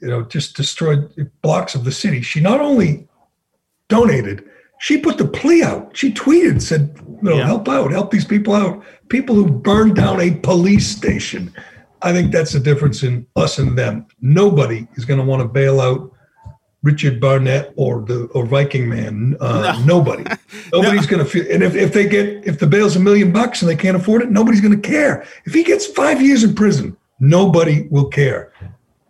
[0.00, 2.22] you know, just destroyed blocks of the city.
[2.22, 3.08] She not only
[3.88, 4.44] donated,
[4.80, 5.96] she put the plea out.
[5.96, 7.46] She tweeted, said, you know, yeah.
[7.46, 8.82] help out, help these people out.
[9.08, 11.52] People who burned down a police station.
[12.02, 14.06] I think that's the difference in us and them.
[14.20, 16.12] Nobody is going to want to bail out
[16.88, 19.36] Richard Barnett or the or Viking Man.
[19.40, 19.98] Uh, no.
[19.98, 20.24] Nobody.
[20.72, 21.10] Nobody's no.
[21.10, 21.46] going to feel.
[21.52, 24.22] And if, if they get if the bail's a million bucks and they can't afford
[24.22, 25.26] it, nobody's going to care.
[25.44, 28.52] If he gets five years in prison, nobody will care.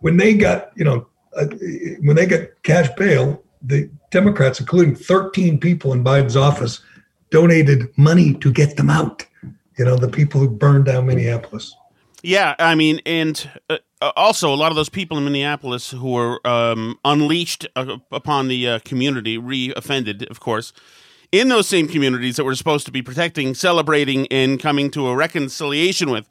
[0.00, 1.46] When they got you know uh,
[2.00, 6.80] when they got cash bail, the Democrats, including 13 people in Biden's office,
[7.30, 9.24] donated money to get them out.
[9.78, 11.76] You know the people who burned down Minneapolis.
[12.24, 16.12] Yeah, I mean, and uh, uh, also a lot of those people in Minneapolis who
[16.12, 20.72] were um, unleashed uh, upon the uh, community, re-offended, of course,
[21.32, 25.16] in those same communities that we're supposed to be protecting, celebrating, and coming to a
[25.16, 26.26] reconciliation with.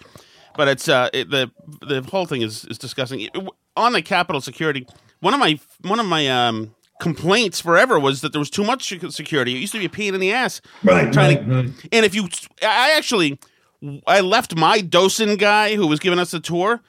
[0.56, 1.51] But it's uh, it, the
[1.82, 3.30] the whole thing is is disgusting.
[3.75, 4.88] On the Capitol security,
[5.19, 8.88] one of my one of my um, complaints forever was that there was too much
[9.12, 9.56] security.
[9.56, 10.62] It used to be a pain in the ass.
[10.84, 11.12] Right.
[11.13, 11.89] Trying right, to, right.
[11.91, 12.27] And if you,
[12.63, 13.38] I actually,
[14.08, 16.82] I left my docent guy who was giving us a tour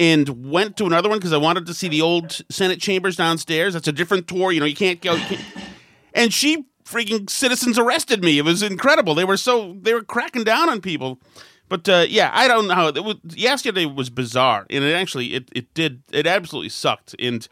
[0.00, 3.74] and went to another one because I wanted to see the old Senate chambers downstairs.
[3.74, 4.52] That's a different tour.
[4.52, 5.14] You know, you can't go.
[5.14, 5.40] You can't.
[6.14, 8.38] And she freaking citizens arrested me.
[8.38, 9.14] It was incredible.
[9.14, 11.20] They were so they were cracking down on people.
[11.68, 12.88] But uh, yeah, I don't know.
[12.88, 17.14] It was, yesterday was bizarre, and it actually it, it did it absolutely sucked.
[17.18, 17.46] And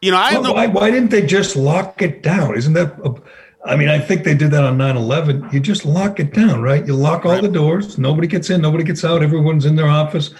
[0.00, 2.56] you know, I Well, know why, why didn't they just lock it down?
[2.56, 2.98] Isn't that?
[3.04, 3.14] A,
[3.66, 5.52] I mean, I think they did that on 9-11.
[5.52, 6.86] You just lock it down, right?
[6.86, 7.98] You lock all the doors.
[7.98, 8.62] Nobody gets in.
[8.62, 9.22] Nobody gets out.
[9.22, 10.32] Everyone's in their office.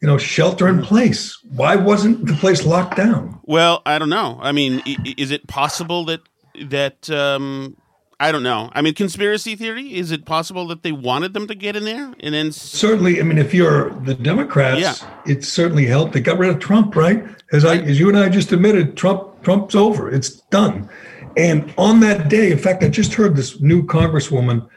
[0.00, 1.36] You know, shelter in place.
[1.56, 3.40] Why wasn't the place locked down?
[3.44, 4.38] Well, I don't know.
[4.40, 4.80] I mean,
[5.16, 6.20] is it possible that
[6.66, 7.76] that um,
[8.20, 8.70] I don't know.
[8.72, 9.94] I mean, conspiracy theory.
[9.94, 12.50] Is it possible that they wanted them to get in there and then?
[12.52, 14.94] Certainly, I mean, if you're the Democrats, Yeah.
[15.26, 16.12] it certainly helped.
[16.14, 17.24] They got rid of Trump, right?
[17.52, 20.10] As I, as you and I just admitted, Trump, Trump's over.
[20.10, 20.88] It's done.
[21.36, 24.68] And on that day, in fact, I just heard this new Congresswoman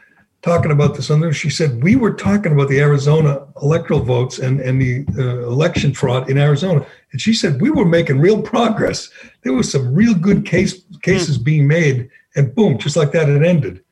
[0.42, 1.10] talking about this.
[1.10, 5.06] On there, she said we were talking about the Arizona electoral votes and and the
[5.18, 9.10] uh, election fraud in Arizona, and she said we were making real progress.
[9.42, 13.42] There was some real good case cases being made, and boom, just like that, it
[13.42, 13.82] ended.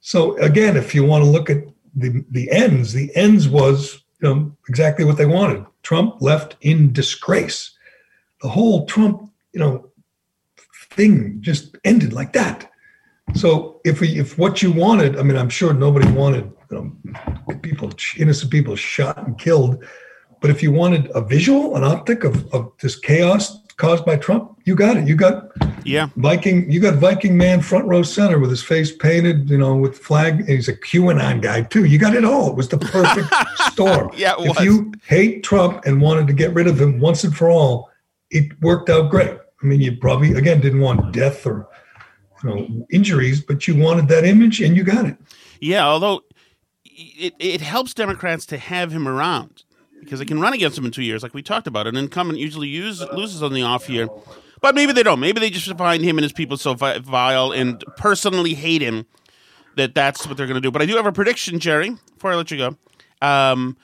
[0.00, 4.28] So again, if you want to look at the the ends, the ends was you
[4.28, 5.64] know, exactly what they wanted.
[5.82, 7.72] Trump left in disgrace.
[8.42, 9.90] The whole Trump, you know,
[10.90, 12.69] thing just ended like that.
[13.34, 16.92] So if we, if what you wanted, I mean, I'm sure nobody wanted you
[17.48, 19.84] know, people, innocent people shot and killed.
[20.40, 24.58] But if you wanted a visual, an optic of, of this chaos caused by Trump,
[24.64, 25.06] you got it.
[25.06, 25.50] You got
[25.84, 26.08] Yeah.
[26.16, 29.98] Viking, you got Viking man front row center with his face painted, you know, with
[29.98, 30.40] flag.
[30.40, 31.84] And he's a QAnon guy too.
[31.84, 32.50] You got it all.
[32.50, 33.28] It was the perfect
[33.72, 34.10] storm.
[34.14, 34.64] Yeah, if was.
[34.64, 37.90] you hate Trump and wanted to get rid of him once and for all,
[38.30, 39.36] it worked out great.
[39.62, 41.68] I mean, you probably again didn't want death or
[42.42, 45.16] you know injuries, but you wanted that image and you got it.
[45.60, 46.22] Yeah, although
[46.84, 49.64] it, it helps Democrats to have him around
[50.00, 51.86] because they can run against him in two years, like we talked about.
[51.86, 54.08] An incumbent usually use, loses on the off year,
[54.60, 55.20] but maybe they don't.
[55.20, 59.06] Maybe they just find him and his people so vile and personally hate him
[59.76, 60.70] that that's what they're going to do.
[60.70, 61.96] But I do have a prediction, Gerry.
[62.14, 62.76] Before I let you go,
[63.26, 63.76] um,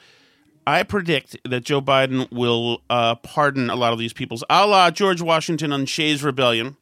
[0.67, 4.91] I predict that Joe Biden will uh, pardon a lot of these people's, a la
[4.91, 6.77] George Washington on Shays' Rebellion.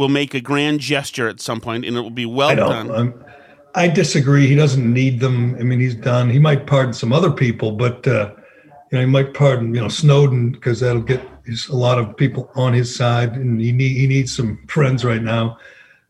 [0.00, 2.90] Will make a grand gesture at some point, and it will be well I done.
[2.90, 3.24] I'm,
[3.74, 4.46] I disagree.
[4.46, 5.56] He doesn't need them.
[5.56, 6.30] I mean, he's done.
[6.30, 8.32] He might pardon some other people, but uh,
[8.90, 12.16] you know, he might pardon you know Snowden because that'll get his, a lot of
[12.16, 15.58] people on his side, and he need he needs some friends right now.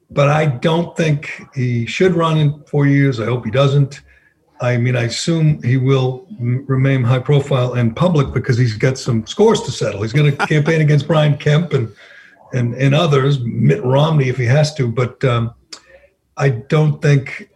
[0.09, 3.19] But I don't think he should run in four years.
[3.19, 4.03] I hope he doesn't.
[4.61, 9.27] I mean, I assume he will remain high profile and public because he's got some
[9.27, 10.03] scores to settle.
[10.03, 11.93] He's going to campaign against Brian Kemp and
[12.53, 14.89] and and others, Mitt Romney if he has to.
[14.89, 15.55] But um,
[16.37, 17.51] I don't think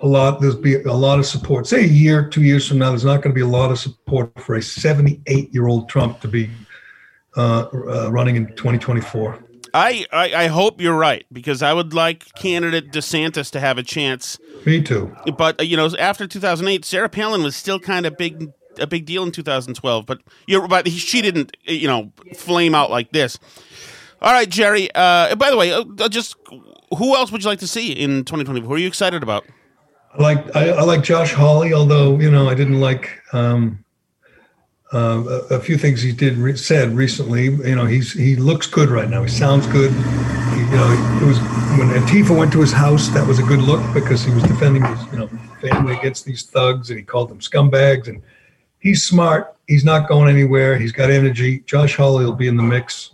[0.00, 1.66] a lot there's be a lot of support.
[1.66, 3.78] Say a year, two years from now, there's not going to be a lot of
[3.78, 6.50] support for a 78 year old Trump to be
[7.36, 9.42] uh, uh, running in 2024.
[9.74, 13.82] I, I I hope you're right because I would like candidate DeSantis to have a
[13.82, 14.38] chance.
[14.64, 15.14] Me too.
[15.36, 19.04] But uh, you know, after 2008, Sarah Palin was still kind of big a big
[19.04, 20.06] deal in 2012.
[20.06, 23.38] But you but she didn't you know flame out like this.
[24.22, 24.88] All right, Gerry.
[24.94, 26.36] Uh, by the way, uh, uh, just
[26.96, 28.68] who else would you like to see in 2024?
[28.68, 29.44] Who are you excited about?
[30.14, 33.84] I like I, I like Josh Hawley, although you know I didn't like um,
[34.94, 37.44] uh, a, a few things he did re- said recently.
[37.44, 39.22] You know, he's he looks good right now.
[39.22, 39.92] He sounds good.
[39.92, 41.38] He, you know, it was
[41.78, 43.08] when Antifa went to his house.
[43.08, 45.28] That was a good look because he was defending his you know
[45.60, 48.08] family against these thugs, and he called them scumbags.
[48.08, 48.22] And
[48.78, 49.54] he's smart.
[49.66, 50.78] He's not going anywhere.
[50.78, 51.60] He's got energy.
[51.66, 53.10] Josh Hawley will be in the mix.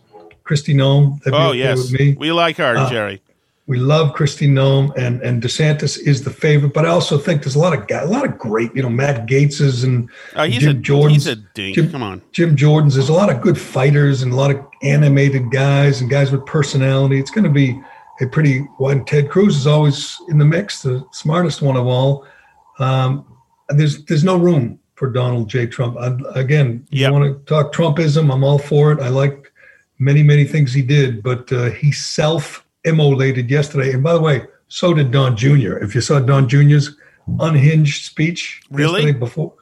[0.53, 1.21] Kristi Noem.
[1.33, 2.15] Oh yes, with me.
[2.19, 3.23] we like her, Uh, Gerry.
[3.69, 7.55] We love Kristi Noem and and DeSantis is the favorite, but I also think there's
[7.55, 10.61] a lot of guy, a lot of great, you know, Matt Gaetzes and Oh, he's
[10.61, 11.25] Jim a Jordan's.
[11.25, 11.77] he's a dink.
[11.77, 12.21] Jim- Come on.
[12.33, 12.95] Jim Jordan's.
[12.97, 16.45] There's a lot of good fighters and a lot of animated guys and guys with
[16.45, 17.19] personality.
[17.21, 17.81] It's going to be
[18.21, 19.05] a pretty one.
[19.05, 22.27] Ted Cruz is always in the mix, the smartest one of all.
[22.79, 23.25] Um,
[23.71, 25.67] there's there's no room for Donald J.
[25.67, 25.97] Trump.
[25.99, 28.31] I, again, you want to talk Trumpism?
[28.33, 29.01] I'm all for it.
[29.01, 29.42] I like
[30.03, 33.93] many many things he did, but uh, he self immolated yesterday.
[33.93, 35.79] And by the way, so did Don Jr.
[35.79, 36.97] If you saw Don Jr.'s
[37.41, 39.03] unhinged speech Really?
[39.03, 39.55] yesterday before.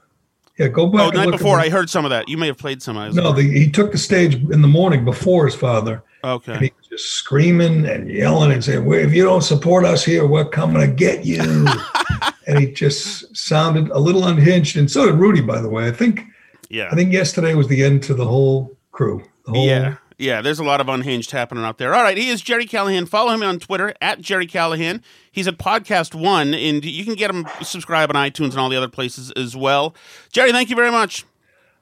[0.59, 1.01] Yeah, go back.
[1.01, 2.29] Oh, the night before, I heard some of that.
[2.29, 2.97] You may have played some.
[2.99, 6.53] I was No, the, he took the stage in the morning before his father, Okay.
[6.53, 10.05] and he was just screaming and yelling and saying, "Well, "If you don't support us
[10.05, 11.41] here, we're coming to get you."
[12.47, 15.87] and he just sounded a little unhinged, and so did Rudy, by the way.
[15.87, 16.25] I think
[16.69, 16.89] Yeah.
[16.93, 19.23] I think yesterday was the end to the whole crew.
[19.47, 19.95] The whole, Yeah.
[20.21, 21.95] Yeah, there's a lot of unhinged happening out there.
[21.95, 23.07] All right, he is Gerry Callahan.
[23.07, 25.03] Follow him on Twitter at Gerry Callahan.
[25.33, 28.77] He's at Podcast One, and you can get him subscribe on iTunes and all the
[28.77, 29.95] other places as well.
[30.31, 31.25] Gerry, thank you very much.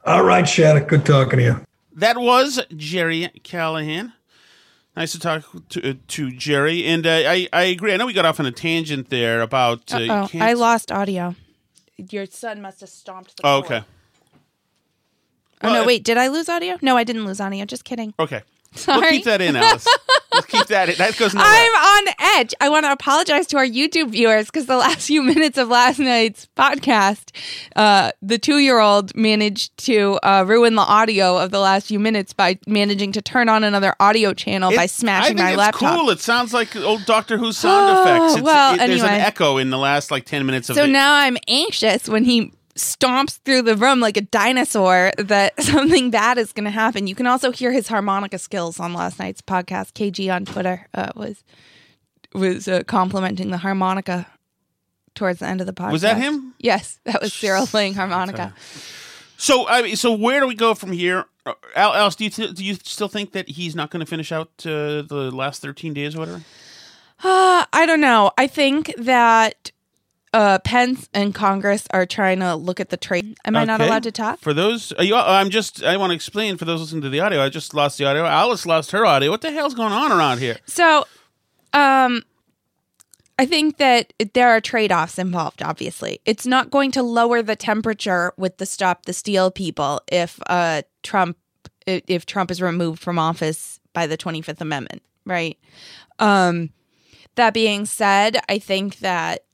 [0.06, 0.86] All right, Shattuck.
[0.88, 1.66] Good talking to you.
[1.94, 4.12] That was Gerry Callahan.
[4.96, 7.92] Nice to talk to, uh, to Gerry, and uh, I I agree.
[7.92, 9.92] I know we got off on a tangent there about.
[9.92, 11.34] Uh, Oh, I lost audio.
[11.96, 13.46] Your son must have stomped the.
[13.46, 13.78] Oh, floor.
[13.78, 13.86] okay.
[15.62, 15.84] Oh no!
[15.84, 16.76] Wait, did I lose audio?
[16.82, 17.64] No, I didn't lose audio.
[17.64, 18.14] Just kidding.
[18.18, 18.42] Okay.
[18.74, 19.00] Sorry.
[19.00, 19.86] We'll keep that in, Alice.
[20.32, 20.96] Let's keep that in.
[20.96, 21.48] That goes nowhere.
[21.50, 22.54] I'm on edge.
[22.60, 25.98] I want to apologize to our YouTube viewers because the last few minutes of last
[25.98, 27.30] night's podcast,
[27.76, 31.98] uh, the two year old managed to uh, ruin the audio of the last few
[31.98, 35.50] minutes by managing to turn on another audio channel by It- smashing I think my
[35.52, 35.98] it's laptop.
[36.00, 36.10] cool.
[36.10, 38.34] It sounds like old Doctor Who sound Oh, effects.
[38.34, 39.24] It's, well, it- there's an anyway.
[39.24, 40.88] echo in the last like ten minutes of So it.
[40.90, 46.38] now I'm anxious when he stomps through the room like a dinosaur that something bad
[46.38, 47.06] is going to happen.
[47.06, 49.92] You can also hear his harmonica skills on last night's podcast.
[49.92, 51.44] KG on Twitter uh, was
[52.34, 54.26] was uh, complimenting the harmonica
[55.14, 55.92] towards the end of the podcast.
[55.92, 56.54] Was that him?
[56.58, 58.54] Yes, that was Cyril playing harmonica.
[59.36, 61.24] So I mean, so where do we go from here?
[61.46, 64.06] Uh, Al, Alice, do you th- do you still think that he's not going to
[64.06, 66.42] finish out uh, the last thirteen days or whatever?
[67.22, 68.30] Uh, I don't know.
[68.38, 69.72] I think that
[70.34, 73.36] uh, Pence and Congress are trying to look at the trade.
[73.44, 73.88] Am I not Okay.
[73.88, 74.38] allowed to talk?
[74.40, 75.82] For those, are you, I'm just.
[75.82, 77.42] I want to explain for those listening to the audio.
[77.42, 78.24] I just lost the audio.
[78.26, 79.30] Alice lost her audio.
[79.30, 80.56] What the hell's going on around here?
[80.66, 81.06] So,
[81.72, 82.22] um,
[83.38, 86.20] I think that there are trade offs involved, obviously.
[86.24, 90.82] It's not going to lower the temperature with the Stop the Steal people if uh,
[91.02, 91.36] Trump
[91.86, 95.56] i- if Trump is removed from office by the 25th Amendment, right?
[96.18, 96.70] Um,
[97.36, 99.44] that being said, I think that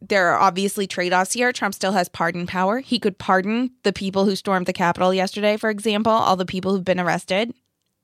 [0.00, 1.52] there are obviously trade offs here.
[1.52, 2.80] Trump still has pardon power.
[2.80, 6.72] He could pardon the people who stormed the Capitol yesterday, for example, all the people
[6.72, 7.52] who've been arrested.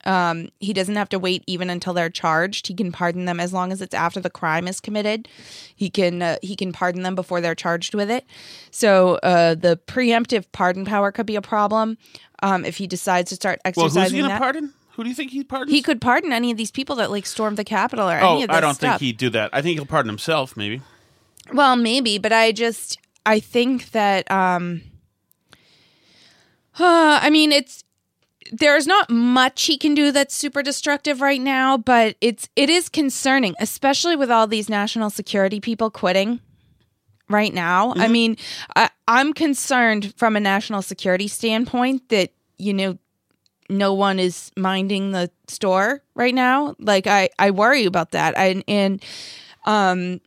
[0.07, 2.67] Um, he doesn't have to wait even until they're charged.
[2.67, 5.29] He can pardon them as long as it's after the crime is committed.
[5.75, 8.27] He can uh, he can pardon them before they're charged with it.
[8.71, 11.97] So uh, the preemptive pardon power could be a problem
[12.43, 13.95] um, if he decides to start exercising.
[13.97, 14.75] Well, who's he going to pardon?
[14.91, 15.73] Who do you think he pardons?
[15.73, 18.43] He could pardon any of these people that like stormed the Capitol or Oh, any
[18.43, 19.01] of this I don't stuff.
[19.01, 19.51] think he'd do that.
[19.55, 20.83] I think he'll pardon himself, maybe.
[21.53, 24.83] Well, maybe, but I just I think that um
[26.79, 27.85] uh, I mean it's
[28.53, 32.89] there's not much he can do that's super destructive right now, but it's it is
[32.89, 36.41] concerning, especially with all these national security people quitting
[37.29, 37.95] right now.
[37.97, 38.37] I mean,
[38.77, 42.99] I, I'm concerned from a national security standpoint that you know
[43.71, 46.77] no one is minding the store right now.
[46.79, 48.39] Like I I worry about that.
[48.39, 49.03] I, and
[49.65, 50.21] um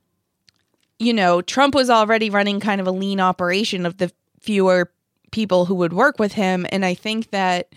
[1.00, 4.92] you know, Trump was already running kind of a lean operation of the fewer
[5.32, 6.66] people who would work with him.
[6.70, 7.74] And I think that,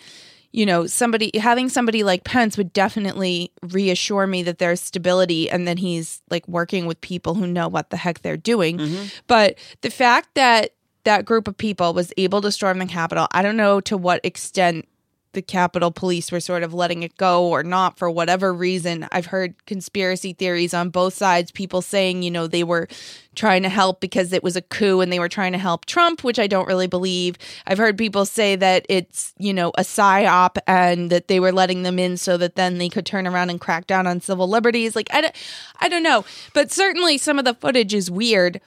[0.52, 5.66] you know, somebody having somebody like Pence would definitely reassure me that there's stability and
[5.68, 8.78] that he's like working with people who know what the heck they're doing.
[8.78, 9.06] Mm-hmm.
[9.26, 13.42] But the fact that that group of people was able to storm the Capitol, I
[13.42, 14.86] don't know to what extent
[15.32, 19.06] the Capitol Police were sort of letting it go or not for whatever reason.
[19.12, 22.88] I've heard conspiracy theories on both sides, people saying, you know, they were
[23.36, 26.24] trying to help because it was a coup and they were trying to help Trump,
[26.24, 27.36] which I don't really believe.
[27.66, 31.84] I've heard people say that it's, you know, a psyop and that they were letting
[31.84, 34.96] them in so that then they could turn around and crack down on civil liberties.
[34.96, 35.36] Like, I don't,
[35.80, 36.24] I don't know.
[36.54, 38.60] But certainly some of the footage is weird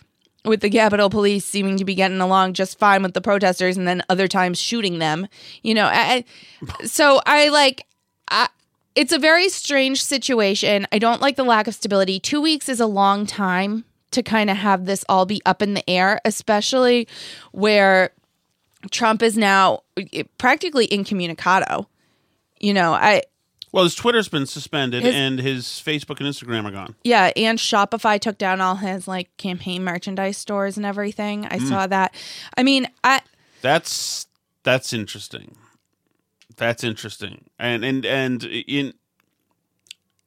[0.45, 3.87] with the Capitol Police seeming to be getting along just fine with the protesters, and
[3.87, 5.27] then other times shooting them.
[5.61, 6.25] You know, I,
[6.85, 7.85] so I like.
[8.29, 8.49] I,
[8.95, 10.85] it's a very strange situation.
[10.91, 12.19] I don't like the lack of stability.
[12.19, 15.73] Two weeks is a long time to kind of have this all be up in
[15.73, 17.07] the air, especially
[17.51, 18.11] where
[18.91, 21.87] Trump is now eh, practically incommunicado.
[22.59, 23.23] You know, I
[23.73, 26.95] Well, his Twitter's been suspended His- and his Facebook and Instagram are gone.
[27.03, 31.45] Yeah, and Shopify took down all his like campaign merchandise stores and everything.
[31.47, 32.13] I saw that.
[32.55, 33.21] I mean, I
[33.61, 34.27] That's
[34.63, 35.57] that's interesting.
[36.55, 37.45] That's interesting.
[37.57, 38.93] And and and in,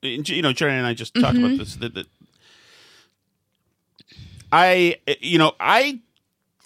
[0.03, 1.45] in you know, Gerry and I just talked Mm-hmm.
[1.45, 1.77] about this.
[1.77, 2.07] That, that
[4.53, 6.01] I you know I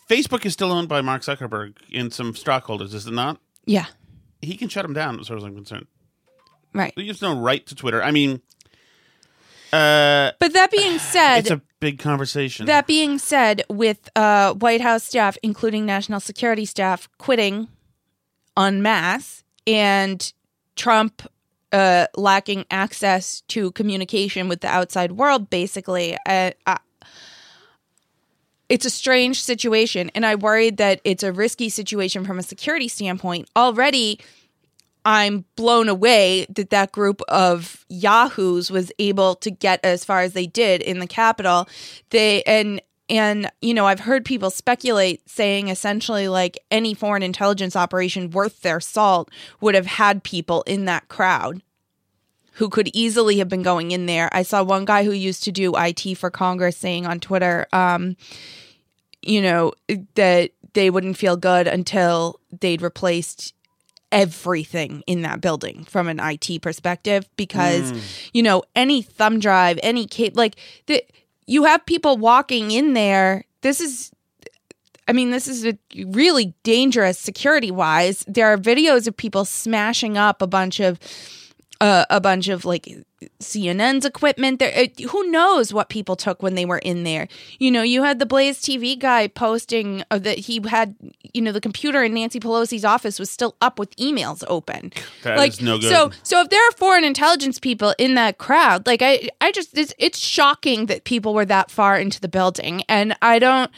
[0.09, 3.39] Facebook is still owned by Mark Zuckerberg and some stockholders, is it not?
[3.67, 3.87] yeah,
[4.43, 5.87] He can shut him down, as far as I'm concerned.
[6.73, 6.93] Right.
[6.97, 8.03] He has no right to Twitter.
[8.03, 8.41] I mean,
[9.73, 12.67] uh, But that being said, it's a big conversation.
[12.67, 17.69] That being said, with uh, White House staff, including national security staff, quitting
[18.59, 20.33] en masse and
[20.77, 21.23] Trump
[21.73, 26.79] uh, lacking access to communication with the outside world, basically, uh, uh,
[28.69, 30.11] it's a strange situation.
[30.15, 33.49] And I worried that it's a risky situation from a security standpoint.
[33.57, 34.21] Already,
[35.05, 40.33] I'm blown away that that group of yahoos was able to get as far as
[40.33, 41.69] they did in the Capitol.
[42.11, 47.77] They and and you know I've heard people speculate saying essentially like any foreign intelligence
[47.77, 49.31] operation worth their salt
[49.61, 51.63] would have had people in that crowd
[52.55, 54.29] who could easily have been going in there.
[54.33, 58.17] I saw one guy who used to do IT for Congress saying on Twitter, um,
[59.23, 59.73] you know,
[60.15, 63.55] that they wouldn't feel good until they'd replaced
[64.13, 68.31] everything in that building from an IT perspective because mm.
[68.33, 70.57] you know any thumb drive any cable like
[70.87, 71.03] the,
[71.51, 73.45] you have people walking in there.
[73.63, 74.13] This is
[75.09, 80.17] I mean this is a really dangerous security wise there are videos of people smashing
[80.17, 81.01] up a bunch of
[81.81, 82.89] uh, a bunch of like
[83.41, 84.59] CNN's equipment.
[84.59, 87.27] There, it, who knows what people took when they were in there?
[87.59, 90.95] You know, you had the Blaze TV guy posting uh, that he had,
[91.33, 94.93] you know, the computer in Nancy Pelosi's office was still up with emails open.
[95.23, 95.91] That like, is no good.
[95.91, 99.77] So, so if there are foreign intelligence people in that crowd, like I, I just,
[99.77, 103.71] it's, it's shocking that people were that far into the building, and I don't.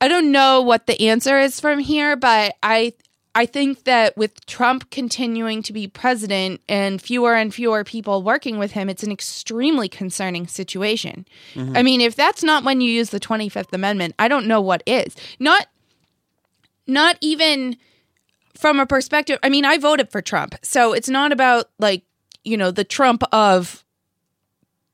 [0.00, 2.94] I don't know what the answer is from here, but I
[3.34, 8.58] I think that with Trump continuing to be president and fewer and fewer people working
[8.58, 11.26] with him, it's an extremely concerning situation.
[11.54, 11.76] Mm-hmm.
[11.76, 14.82] I mean, if that's not when you use the 25th Amendment, I don't know what
[14.86, 15.16] is.
[15.38, 15.66] Not
[16.86, 17.76] not even
[18.54, 20.56] from a perspective I mean, I voted for Trump.
[20.62, 22.02] So it's not about like,
[22.44, 23.84] you know, the Trump of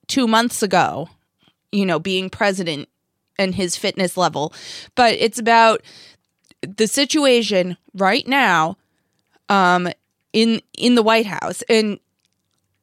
[0.07, 1.09] 2 months ago,
[1.73, 2.89] you know, being president
[3.37, 4.53] and his fitness level,
[4.95, 5.83] but it's about
[6.63, 8.77] the situation right now
[9.49, 9.89] um
[10.33, 11.63] in in the White House.
[11.69, 11.99] And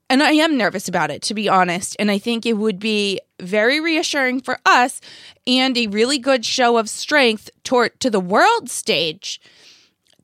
[0.10, 1.96] and I am nervous about it to be honest.
[2.00, 5.02] And I think it would be very reassuring for us
[5.48, 9.42] and a really good show of strength toward to the world stage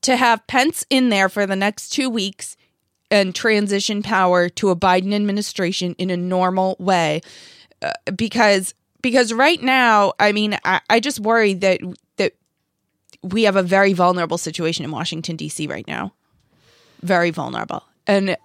[0.02, 2.56] to have Pence in there for the next 2 weeks
[3.10, 7.20] and transition power to a Biden administration in a normal way.
[7.82, 11.80] Uh, because because right now I mean I, I just worry that
[12.16, 12.34] that
[13.22, 15.66] we have a very vulnerable situation in Washington D.C.
[15.66, 16.12] right now,
[17.02, 18.36] very vulnerable, and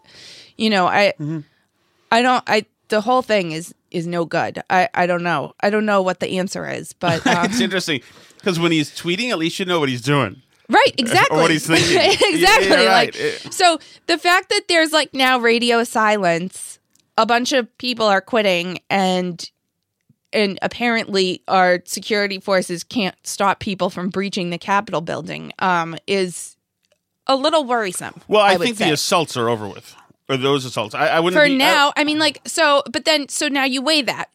[0.58, 1.14] you know, I,
[2.12, 4.62] I don't, I, the whole thing is is no good.
[4.70, 8.02] I, I don't know, I don't know what the answer is, but um, it's interesting
[8.38, 10.42] because when he's tweeting, at least you know what he's doing.
[10.70, 11.98] right, exactly, what he's thinking.
[12.34, 12.70] exactly.
[12.70, 13.16] Yeah, right.
[13.16, 16.80] Like, so the fact that there's like now radio silence,
[17.18, 19.50] a bunch of people are quitting, and
[20.34, 26.58] and apparently our security forces can't stop people from breaching the Capitol building, um, is
[27.28, 28.22] a little worrisome.
[28.28, 29.96] Well, I, would think the assaults are over with,
[30.30, 30.96] or those assaults.
[30.96, 31.94] I, I wouldn't for be, I- now.
[31.96, 34.30] I, mean, like, so, but then, so now you weigh that.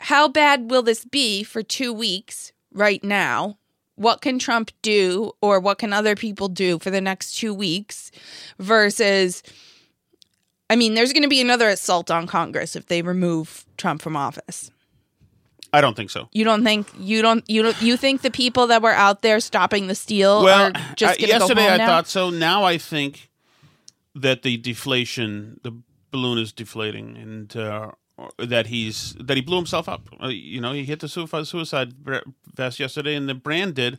[0.00, 3.58] How bad will this be for two weeks right now?
[3.96, 8.10] What can Trump do, or what can other people do for the next two weeks
[8.58, 9.42] versus,
[10.70, 14.16] I mean, there's going to be another assault on Congress if they remove Trump from
[14.16, 14.70] office.
[15.72, 16.28] I don't think so.
[16.32, 19.40] You don't think you don't you don't you think the people that were out there
[19.40, 21.86] stopping the steal Well, are just going to go yesterday I now?
[21.86, 22.30] thought so.
[22.30, 23.30] Now I think
[24.14, 25.72] that the deflation, the
[26.10, 27.92] balloon is deflating, and uh,
[28.38, 30.08] that he's that he blew himself up.
[30.22, 31.94] Uh, you know, he hit the suicide suicide
[32.54, 33.98] vest yesterday, and the brand did.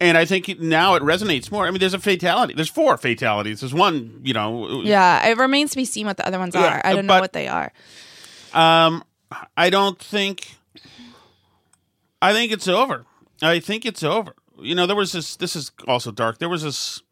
[0.00, 1.64] And I think now it resonates more.
[1.64, 2.54] I mean, there's a fatality.
[2.54, 3.60] There's four fatalities.
[3.60, 4.82] There's one, you know.
[4.82, 6.82] yeah, it remains to be seen what the other ones Yeah, are.
[6.84, 7.72] I don't know what they are.
[8.52, 9.04] Um,
[9.56, 10.56] I don't think.
[12.22, 13.04] I think it's over.
[13.42, 14.34] I think it's over.
[14.60, 15.36] You know, there was this.
[15.36, 16.38] This is also dark.
[16.38, 17.02] There was this.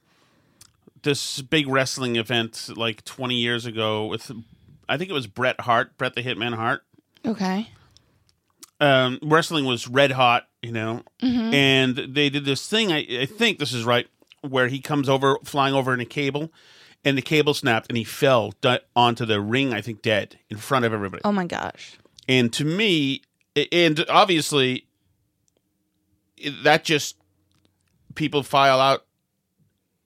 [1.02, 4.30] This big wrestling event like 20 years ago with,
[4.86, 6.82] I think it was Bret Hart, Bret the Hitman Hart.
[7.26, 7.70] Okay.
[8.80, 11.54] Um, wrestling was red hot, you know, Mm-hmm.
[11.54, 12.92] and they did this thing.
[12.92, 14.08] I, I think this is right,
[14.42, 16.52] where he comes over, flying over in a cable,
[17.02, 19.72] and the cable snapped, and he fell di- onto the ring.
[19.72, 21.22] I think dead in front of everybody.
[21.24, 21.96] Oh my gosh.
[22.28, 23.22] And to me,
[23.72, 24.84] and obviously,
[26.62, 27.16] that just
[28.14, 29.04] people file out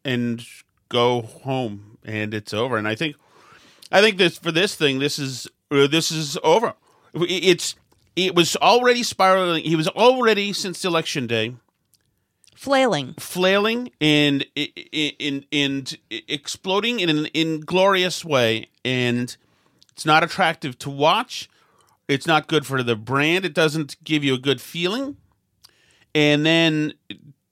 [0.05, 0.45] and
[0.89, 2.76] go home, and it's over.
[2.76, 3.16] And I think,
[3.91, 6.74] I think this for this thing, this is uh, this is over.
[7.14, 7.74] It's
[8.16, 9.64] it was already spiraling.
[9.64, 11.55] He was already since election day
[12.55, 13.14] Flailing.
[13.18, 19.37] flailing and in in exploding in an inglorious way, and
[19.93, 21.49] it's not attractive to watch.
[22.09, 23.45] It's not good for the brand.
[23.45, 25.16] It doesn't give you a good feeling.
[26.14, 26.94] And then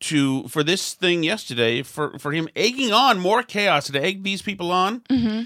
[0.01, 4.43] to for this thing yesterday, for for him egging on more chaos to egg these
[4.43, 5.45] people on, mm-hmm.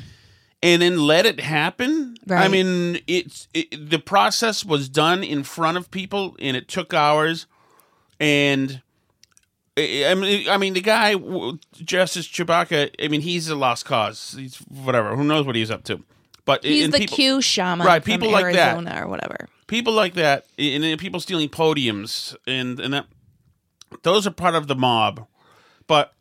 [0.62, 2.16] and then let it happen.
[2.28, 6.92] I mean, it's it, the process was done in front of people, and it took
[6.92, 7.46] hours.
[8.18, 8.80] And
[9.78, 11.14] I mean, I mean, the guy
[11.72, 12.94] Justice Chewbacca.
[13.02, 14.34] I mean, he's a lost cause.
[14.38, 15.16] He's whatever.
[15.16, 16.02] Who knows what he's up to?
[16.46, 18.76] But He's the people, Q shaman, Right, people like that.
[18.76, 19.48] Or whatever.
[19.66, 23.06] People like that, and people stealing podiums, and and that
[24.02, 25.26] those are part of the mob.
[25.86, 26.12] But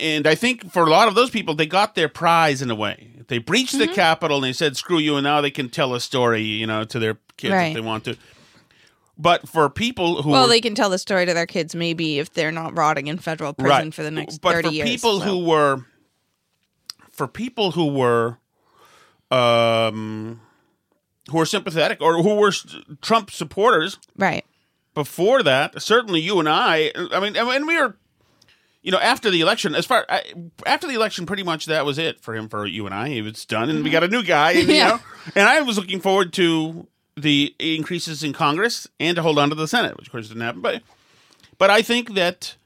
[0.00, 2.74] and I think for a lot of those people, they got their prize in a
[2.74, 3.10] way.
[3.28, 3.90] They breached Mm-hmm.
[3.90, 6.66] the Capitol and they said, "Screw you!" And now they can tell a story, you
[6.66, 7.66] know, to their kids Right.
[7.68, 8.16] if they want to.
[9.18, 12.18] But for people who Well, were- they can tell the story to their kids maybe
[12.18, 14.88] if they're not rotting in federal prison for the next but 30 for years.
[14.88, 15.26] people so.
[15.26, 15.84] who were
[17.12, 18.38] for people who were
[19.30, 20.40] um
[21.30, 22.52] who were sympathetic or who were
[23.00, 24.44] Trump supporters Right.
[24.94, 27.96] before that, certainly you and I, I mean, and we were,
[28.82, 30.06] you know, after the election, as far
[30.66, 33.08] after the election, pretty much that was it for him, for you and I.
[33.08, 33.92] It was done, and we mm-hmm.
[33.92, 35.00] got a new guy, and, you know,
[35.34, 39.54] and I was looking forward to the increases in Congress and to hold on to
[39.54, 40.62] the Senate, which of course didn't happen.
[40.62, 40.82] But,
[41.58, 42.56] but I think that,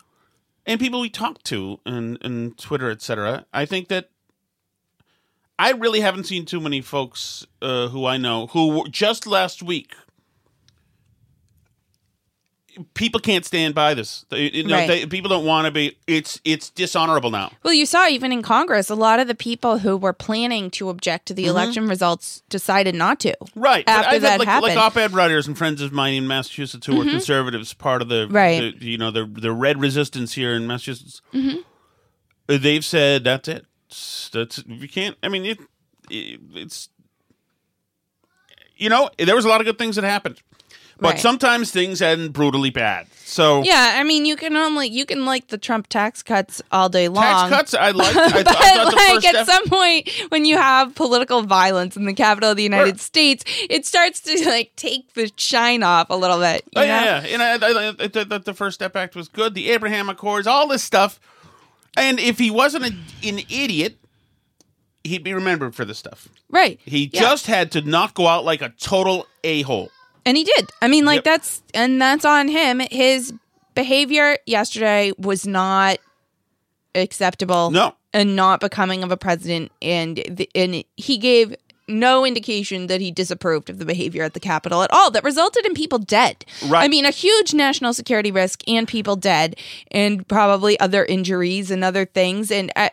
[0.65, 3.47] and people we talked to and and Twitter, etc.
[3.53, 4.11] I think that.
[5.59, 9.95] I really haven't seen too many folks uh, who I know who just last week
[12.95, 14.25] people can't stand by this.
[14.31, 14.87] They, you know, Right.
[14.89, 15.97] they- people don't want to be.
[16.07, 17.53] It's it's dishonorable now.
[17.63, 20.89] Well, you saw even in Congress, a lot of the people who were planning to
[20.89, 23.31] object to the election results decided not to.
[23.41, 23.61] Mm-hmm.
[23.61, 23.85] Right.
[23.89, 24.71] After that like, happened.
[24.73, 24.79] Mm-hmm.
[24.79, 28.27] like op-ed writers and friends of mine in Massachusetts who were conservatives, part of the
[28.29, 28.75] Right.
[28.81, 31.21] the- you know the the red resistance here in Massachusetts.
[31.33, 31.59] Mm-hmm.
[32.47, 33.67] They've said that's it.
[33.95, 35.17] It's- That's you can't.
[35.23, 35.59] I mean, it,
[36.11, 36.89] it it's
[38.77, 40.43] you know there was a lot of good things that happened,
[40.99, 41.21] but Right.
[41.21, 43.07] sometimes things end brutally bad.
[43.25, 46.89] So Yeah, I mean, you can only you can like the Trump tax cuts all
[46.89, 47.23] day long.
[47.23, 47.75] tax cuts.
[47.75, 48.15] I like.
[48.17, 51.97] I, but I thought the like first at some point when you have political violence
[51.97, 53.01] in the capital of the United Right.
[53.01, 56.65] States, it starts to like take the shine off a little bit.
[56.73, 56.87] You Oh know?
[56.87, 57.33] yeah, yeah.
[57.35, 59.55] And I, I, thought the First Step Act was good.
[59.55, 61.21] The Abraham Accords, all this stuff.
[61.97, 63.97] And if he wasn't a, an idiot,
[65.05, 66.29] he'd be remembered for this stuff.
[66.51, 66.81] Right.
[66.85, 67.21] He Yeah.
[67.21, 69.91] just had to not go out like a total a hole.
[70.27, 70.71] And he did.
[70.81, 71.25] I mean, like Yep.
[71.25, 72.81] that's and that's on him.
[72.91, 73.33] His
[73.75, 75.99] behavior yesterday was not
[76.95, 77.71] acceptable.
[77.71, 77.95] No.
[78.13, 79.73] and not becoming of a president.
[79.83, 81.55] And the, and he gave
[81.87, 85.11] no indication that he disapproved of the behavior at the Capitol at all.
[85.11, 86.45] That resulted in people dead.
[86.67, 86.85] Right.
[86.85, 89.57] I mean, a huge national security risk and people dead,
[89.91, 92.89] and probably other injuries and other things, and uh,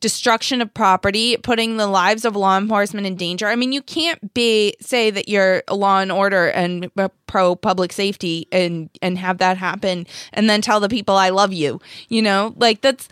[0.00, 3.46] destruction of property, putting the lives of law enforcement in danger.
[3.46, 7.54] I mean, you can't be say that you're a law and order and uh, pro
[7.54, 11.80] public safety and and have that happen, and then tell the people I love you.
[12.08, 13.08] You know, like that's.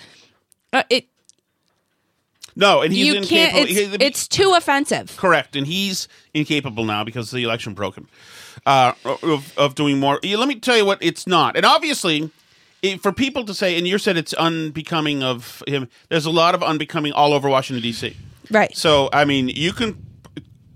[0.72, 1.06] Uh, it
[2.56, 3.66] No, and he's you incapable.
[3.66, 3.70] can't.
[3.70, 5.16] It's, he- it's too offensive.
[5.16, 8.08] correct, and he's incapable now because the election broke him
[8.66, 10.18] uh, of, of doing more.
[10.22, 12.30] Yeah, Let me tell you what it's not, and obviously.
[12.82, 15.86] It, for people to say, and you said it's unbecoming of him.
[16.08, 18.16] There's a lot of unbecoming all over Washington D.C.
[18.50, 18.74] Right.
[18.74, 20.02] So I mean, you can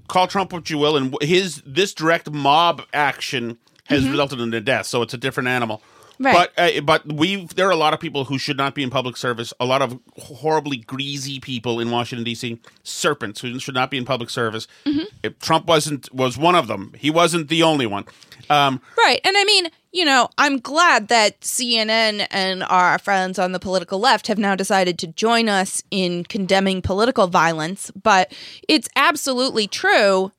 [0.07, 3.57] call Trump what you will, and his this direct mob action
[3.87, 4.85] has resulted in their death.
[4.85, 5.81] So it's a different animal.
[6.19, 6.51] Right.
[6.57, 8.91] But uh, but we there are a lot of people who should not be in
[8.91, 9.53] public service.
[9.59, 12.61] A lot of horribly greasy people in Washington D.C.
[12.83, 14.67] Serpents who should not be in public service.
[14.85, 15.05] Mm-hmm.
[15.23, 16.93] If Trump wasn't was one of them.
[16.97, 18.05] He wasn't the only one.
[18.51, 19.21] Um, Right.
[19.25, 23.99] And I mean, you know, I'm glad that CNN and our friends on the political
[23.99, 28.33] left have now decided to join us in condemning political violence, but
[28.69, 30.33] it's absolutely true,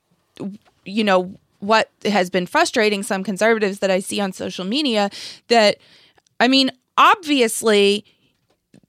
[0.84, 5.10] you know, what has been frustrating some conservatives that I see on social media
[5.48, 5.78] that
[6.40, 8.06] I mean, obviously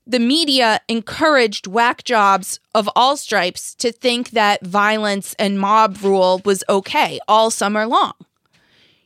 [0.07, 6.41] the media encouraged whack jobs of all stripes to think that violence and mob rule
[6.45, 8.13] was okay all summer long.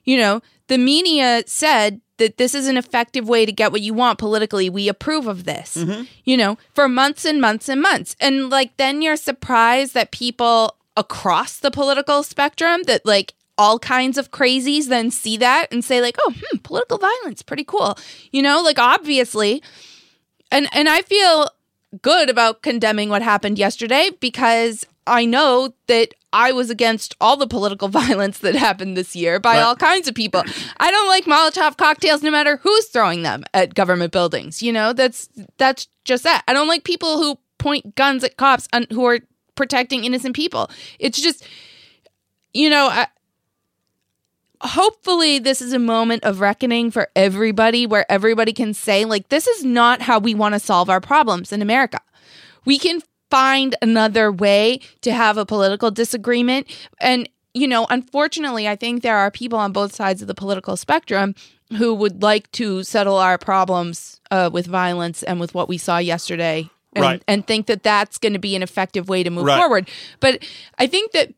[0.04, 3.94] You know, the media said that this is an effective way to get what you
[3.94, 4.68] want politically.
[4.68, 6.02] We approve of this, mm-hmm.
[6.24, 8.14] you know, for months and months and months.
[8.20, 14.16] And like, then you're surprised that people across the political spectrum, that like all kinds
[14.16, 17.98] of crazies then see that and say, like, oh, hmm, political violence, pretty cool.
[18.32, 19.62] You know, like, obviously.
[20.50, 21.48] And, and I feel
[22.00, 27.46] good about condemning what happened yesterday because I know that I was against all the
[27.46, 29.62] political violence that happened this year by Right.
[29.62, 30.42] all kinds of people.
[30.78, 34.62] I don't like Molotov cocktails no matter who's throwing them at government buildings.
[34.62, 36.44] You know, that's that's just that.
[36.48, 39.18] I don't like people who point guns at cops on, who are
[39.56, 40.70] protecting innocent people.
[40.98, 41.44] It's just
[42.54, 43.06] you know, I,
[44.62, 49.46] hopefully this is a moment of reckoning for everybody where everybody can say like this
[49.46, 52.00] is not how we want to solve our problems in America.
[52.64, 53.00] We can
[53.30, 56.66] find another way to have a political disagreement
[57.00, 60.76] and you know, unfortunately, I think there are people on both sides of the political
[60.76, 61.34] spectrum
[61.78, 65.98] who would like to settle our problems uh, with violence and with what we saw
[65.98, 67.22] yesterday and, Right.
[67.26, 69.58] and think that that's going to be an effective way to move Right.
[69.58, 69.88] forward.
[70.20, 70.44] But
[70.78, 71.34] I think that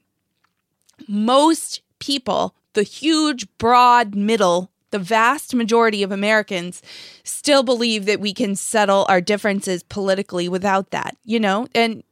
[1.08, 6.82] most people, the huge, broad middle, the vast majority of Americans
[7.24, 11.66] still believe that we can settle our differences politically without that, you know?
[11.74, 12.02] And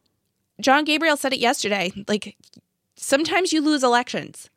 [0.60, 1.92] John Gabriel said it yesterday.
[2.08, 2.36] Like,
[2.96, 4.50] sometimes you lose elections,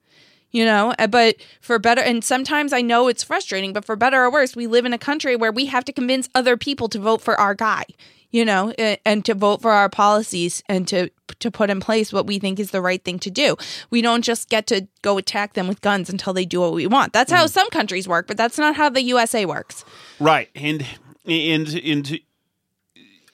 [0.51, 0.93] you know?
[0.99, 4.55] Uh, But for better, and sometimes I know it's frustrating, but for better or worse,
[4.55, 7.39] we live in a country where we have to convince other people to vote for
[7.39, 7.85] our guy,
[8.33, 8.71] you know,
[9.05, 11.09] and to vote for our policies and to
[11.39, 13.55] to put in place what we think is the right thing to do.
[13.91, 16.87] We don't just get to go attack them with guns until they do what we
[16.87, 17.13] want.
[17.13, 17.49] That's how mm.
[17.49, 19.85] some countries work, but that's not how the USA works.
[20.19, 20.85] Right, and
[21.25, 22.19] and and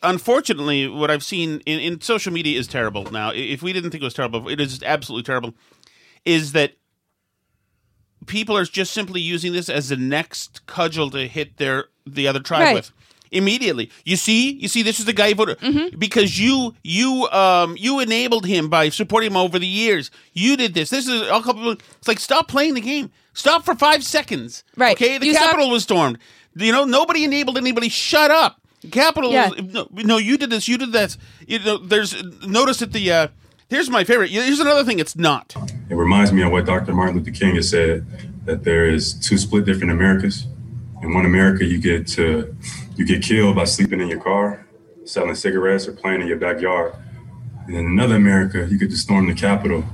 [0.03, 3.09] unfortunately, what I've seen in, in social media is terrible.
[3.09, 5.53] Now, if we didn't think it was terrible, it is absolutely terrible.
[6.25, 6.73] Is that
[8.25, 12.41] people are just simply using this as the next cudgel to hit their the other
[12.41, 12.75] tribe Right.
[12.75, 12.91] with
[13.31, 13.91] immediately.
[14.03, 17.99] You see, you see, this is the guy who voted because you you um you
[17.99, 20.11] enabled him by supporting him over the years.
[20.33, 20.89] You did this.
[20.89, 21.71] This is a couple.
[21.71, 23.11] It's like stop playing the game.
[23.33, 24.63] Stop for five seconds.
[24.75, 24.95] Right.
[24.97, 25.17] Okay.
[25.17, 26.17] The You stop- Capitol was stormed.
[26.55, 27.87] You know, nobody enabled anybody.
[27.89, 28.59] Shut up.
[28.81, 29.31] The Capitol.
[29.31, 29.49] Yeah.
[29.49, 30.67] Was, no, no, you did this.
[30.67, 31.15] You did that.
[31.47, 33.11] You know, there's notice that the.
[33.11, 33.27] uh
[33.69, 34.31] Here's my favorite.
[34.31, 34.97] Here's another thing.
[34.97, 35.55] It's not.
[35.91, 36.91] It reminds me of what Dr.
[36.91, 38.03] Martin Luther King has said
[38.45, 40.47] that there is two split different Americas.
[41.01, 42.55] In one America, you get to
[42.95, 44.65] you get killed by sleeping in your car,
[45.05, 46.93] selling cigarettes, or playing in your backyard.
[47.67, 49.85] And in another America, you get to storm the Capitol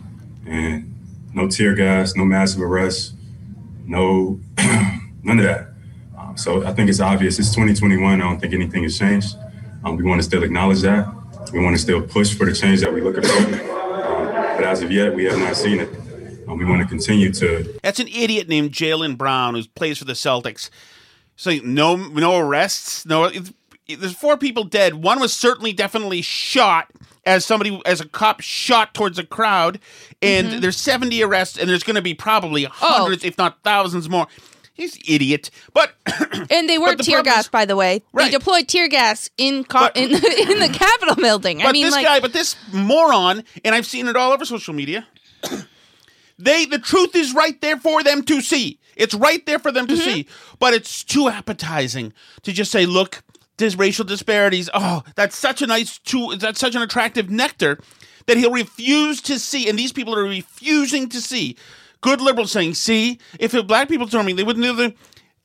[0.47, 0.93] and
[1.33, 3.13] no tear gas, no massive arrests,
[3.85, 4.39] no
[5.23, 5.69] none of that.
[6.17, 7.37] Um, so I think it's obvious.
[7.37, 8.21] It's 2021.
[8.21, 9.35] I don't think anything has changed.
[9.83, 11.07] Um, we want to still acknowledge that.
[11.53, 13.37] We want to still push for the change that we look for.
[13.37, 15.89] Um, but as of yet, we have not seen it.
[16.47, 20.05] Um, we want to continue to That's an idiot named Jaylen Brown who plays for
[20.05, 20.69] the Celtics.
[21.35, 23.05] So no, no arrests.
[23.05, 23.53] No, it-
[23.87, 24.95] there's four people dead.
[24.95, 26.87] One was certainly, definitely shot
[27.23, 29.79] as somebody, as a cop shot towards a crowd.
[30.23, 30.59] And Mm-hmm.
[30.61, 32.69] there's 70 arrests, and there's going to be probably Oh.
[32.73, 34.25] hundreds, if not thousands more.
[34.73, 35.51] He's idiot.
[35.73, 35.93] But
[36.49, 38.01] And they were the tear gas, is- by the way.
[38.11, 38.25] Right.
[38.25, 41.61] They deployed tear gas in co- But- in, in the Capitol building.
[41.61, 44.45] I But mean, this like, guy, but this moron, and I've seen it all over
[44.45, 45.05] social media.
[46.37, 48.79] They, the truth is right there for them to see.
[48.95, 50.03] It's right there for them to Mm-hmm.
[50.03, 50.27] see.
[50.59, 52.13] But it's too appetizing
[52.43, 53.23] to just say, "Look,
[53.57, 54.69] there's racial disparities.
[54.73, 56.35] Oh, that's such a nice, too.
[56.37, 57.79] That's such an attractive nectar
[58.27, 61.55] that he'll refuse to see." And these people are refusing to see.
[62.01, 64.93] Good liberals saying, "See, if it, black people told me they wouldn't do the."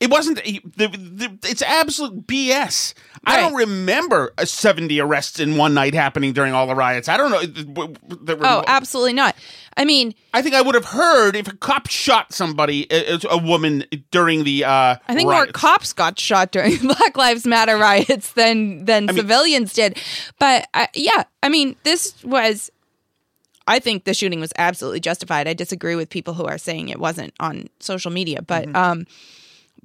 [0.00, 0.38] It wasn't.
[0.42, 2.94] The, the, it's absolute BS.
[3.24, 7.06] I don't remember uh, 70 arrests in one night happening during all the riots.
[7.06, 7.74] I don't know.
[7.74, 9.36] Were- oh, absolutely not.
[9.76, 13.36] I mean, I think I would have heard if a cop shot somebody, a, a
[13.36, 14.64] woman, during the.
[14.64, 19.16] Uh, I think more cops got shot during Black Lives Matter riots than than mean-
[19.16, 19.98] civilians did.
[20.38, 22.70] But uh, yeah, I mean, this was.
[23.66, 25.46] I think the shooting was absolutely justified.
[25.46, 28.76] I disagree with people who are saying it wasn't on social media, but Mm-hmm.
[28.76, 29.06] um,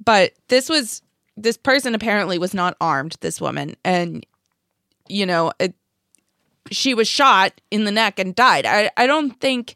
[0.04, 1.02] but this was
[1.36, 3.16] this person apparently was not armed.
[3.20, 4.24] This woman, and
[5.08, 5.74] you know, it,
[6.70, 8.66] she was shot in the neck and died.
[8.66, 9.74] I I don't think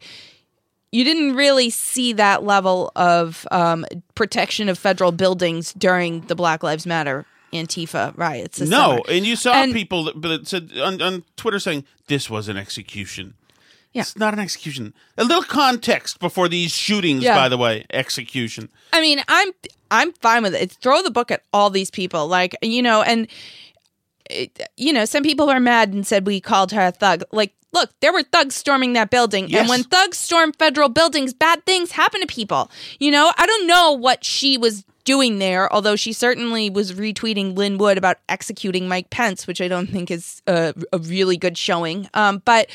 [0.92, 6.62] you didn't really see that level of um, protection of federal buildings during the Black
[6.64, 8.60] Lives Matter Antifa riots.
[8.60, 9.00] No, summer.
[9.08, 12.56] and you saw And- people that, that said on, on Twitter saying this was an
[12.56, 13.34] execution.
[13.92, 14.02] Yeah.
[14.02, 14.94] It's not an execution.
[15.18, 17.34] A little context before these shootings, Yeah.
[17.34, 17.86] by the way.
[17.92, 18.68] Execution.
[18.92, 19.50] I mean, I'm
[19.90, 20.62] I'm fine with it.
[20.62, 23.26] It's throw the book at all these people, like you know, and
[24.28, 27.24] it, you know, some people were mad and said we called her a thug.
[27.32, 29.60] Like, look, there were thugs storming that building, Yes.
[29.62, 32.70] and when thugs storm federal buildings, bad things happen to people.
[33.00, 37.56] You know, I don't know what she was doing there, although she certainly was retweeting
[37.56, 41.58] Lin Wood about executing Mike Pence, which I don't think is a, a really good
[41.58, 42.08] showing.
[42.14, 42.68] Um, but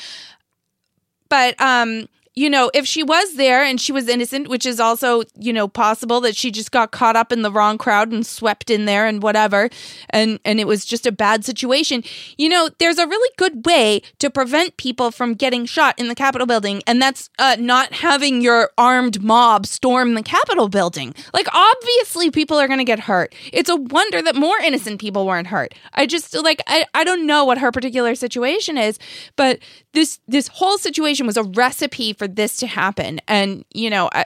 [1.30, 5.24] but um you know if she was there and she was innocent which is also
[5.40, 8.70] you know possible that she just got caught up in the wrong crowd and swept
[8.70, 9.70] in there and whatever
[10.10, 12.04] and and it was just a bad situation
[12.38, 16.16] you know there's a really good way to prevent people from getting shot in the
[16.16, 21.14] capitol building and that's uh, not having your armed mob storm the capitol building.
[21.34, 23.34] Like obviously people are going to get hurt.
[23.54, 25.74] It's a wonder that more innocent people weren't hurt.
[25.94, 29.00] I just like i, I don't know what her particular situation is
[29.36, 29.60] but
[29.96, 33.20] this this whole situation was a recipe for this to happen.
[33.28, 34.26] And, you know, I,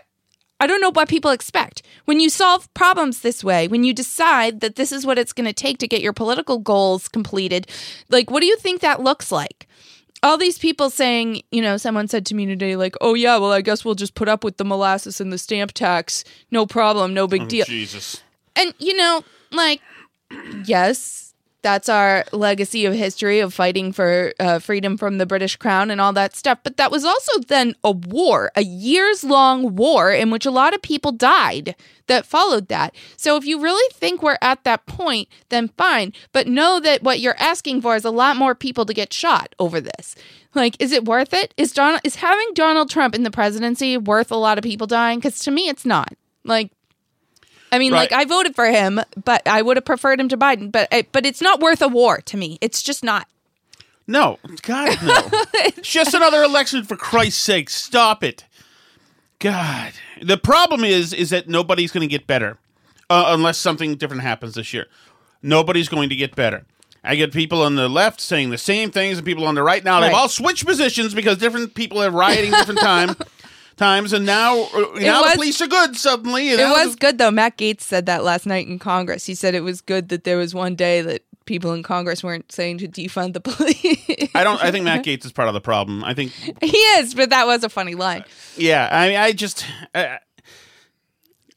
[0.59, 1.83] I don't know what people expect.
[2.03, 5.47] When you solve problems this way, when you decide that this is what it's going
[5.47, 7.67] to take to get your political goals completed,
[8.09, 9.67] like, what do you think that looks like?
[10.21, 13.53] All these people saying, you know, someone said to me today, like, oh, yeah, well,
[13.53, 16.25] I guess we'll just put up with the molasses and the stamp tax.
[16.51, 17.13] No problem.
[17.13, 17.65] No big Oh, deal.
[17.65, 18.21] Jesus.
[18.57, 19.79] And, you know, like,
[20.65, 21.28] yes,
[21.61, 25.99] that's our legacy of history of fighting for uh, freedom from the British crown and
[25.99, 26.59] all that stuff.
[26.63, 30.73] But that was also then a war, a years long war in which a lot
[30.73, 31.75] of people died
[32.07, 32.95] that followed that.
[33.17, 36.13] So if you really think we're at that point, then fine.
[36.31, 39.53] But know that what you're asking for is a lot more people to get shot
[39.59, 40.15] over this.
[40.55, 41.53] Like, is it worth it?
[41.57, 45.19] Is Donald is having Donald Trump in the presidency worth a lot of people dying?
[45.19, 46.13] Because to me, it's not.
[46.43, 46.71] Like,
[47.71, 48.11] I mean, Right.
[48.11, 50.71] like I voted for him, but I would have preferred him to Biden.
[50.71, 52.57] But I- but it's not worth a war to me.
[52.61, 53.27] It's just not.
[54.07, 55.29] No, God, no.
[55.53, 57.69] it's just another election for Christ's sake.
[57.69, 58.45] Stop it.
[59.39, 59.93] God.
[60.21, 62.57] The problem is is that nobody's going to get better
[63.09, 64.87] uh, unless something different happens this year.
[65.41, 66.65] Nobody's going to get better.
[67.03, 69.83] I get people on the left saying the same things, and people on the right
[69.83, 70.17] now they've Right.
[70.17, 73.15] all switched positions because different people are rioting different time
[73.79, 76.49] times, and now uh, now was- the police are good suddenly.
[76.51, 77.31] It now was good though.
[77.31, 79.25] Matt Gaetz said that last night in Congress.
[79.25, 82.51] He said it was good that there was one day that people in Congress weren't
[82.51, 84.29] saying to defund the police.
[84.35, 84.63] I don't.
[84.63, 86.03] I think Matt Gaetz is part of the problem.
[86.03, 88.23] I think he is, but that was a funny line.
[88.55, 89.65] Yeah, I mean, I just
[89.95, 90.17] uh,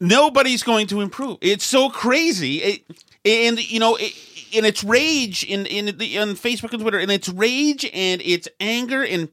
[0.00, 1.38] nobody's going to improve.
[1.40, 2.82] It's so crazy, it,
[3.24, 4.12] and you know, it,
[4.52, 8.48] in its rage in in the on Facebook and Twitter, and its rage and its
[8.60, 9.28] anger, and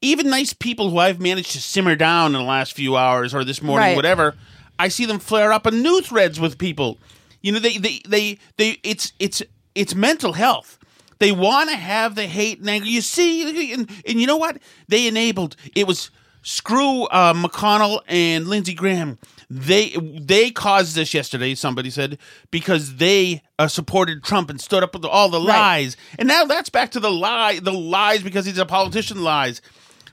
[0.00, 3.44] even nice people who I've managed to simmer down in the last few hours or
[3.44, 3.96] this morning, Right.
[3.96, 4.34] whatever.
[4.78, 6.98] I see them flare up in new threads with people.
[7.42, 8.78] You know, they they they they.
[8.82, 9.42] It's it's
[9.74, 10.78] it's mental health.
[11.18, 12.86] They want to have the hate and anger.
[12.86, 14.58] You see, and, and you know what?
[14.86, 15.56] They enabled.
[15.74, 16.10] It was
[16.42, 19.18] screw uh, McConnell and Lindsey Graham.
[19.50, 19.90] They
[20.20, 21.54] they caused this yesterday.
[21.56, 22.18] Somebody said
[22.52, 25.58] because they uh, supported Trump and stood up with all the Right.
[25.80, 29.22] lies, and now that's back to the lie, the lies because he's a politician.
[29.24, 29.60] Lies.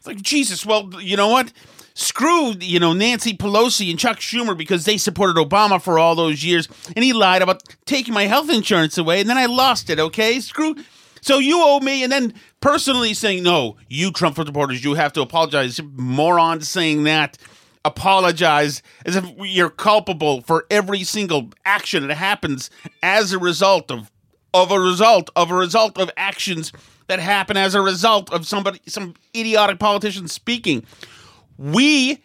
[0.06, 0.66] Like Jesus.
[0.66, 1.52] Well, you know what?
[1.98, 6.44] Screw you know Nancy Pelosi and Chuck Schumer because they supported Obama for all those
[6.44, 10.00] years, and he lied about taking my health insurance away, and then I lost it.
[10.00, 10.76] Okay, screw.
[11.22, 15.22] So you owe me, and then personally saying no, you Trump supporters, you have to
[15.22, 15.80] apologize.
[15.96, 17.38] Moron saying that.
[17.86, 22.72] Apologize as if you're culpable for every single action that happens
[23.04, 24.12] as a result of
[24.56, 26.72] of a result of a result of actions
[27.08, 30.86] that happen as a result of somebody some idiotic politician speaking.
[31.58, 32.22] We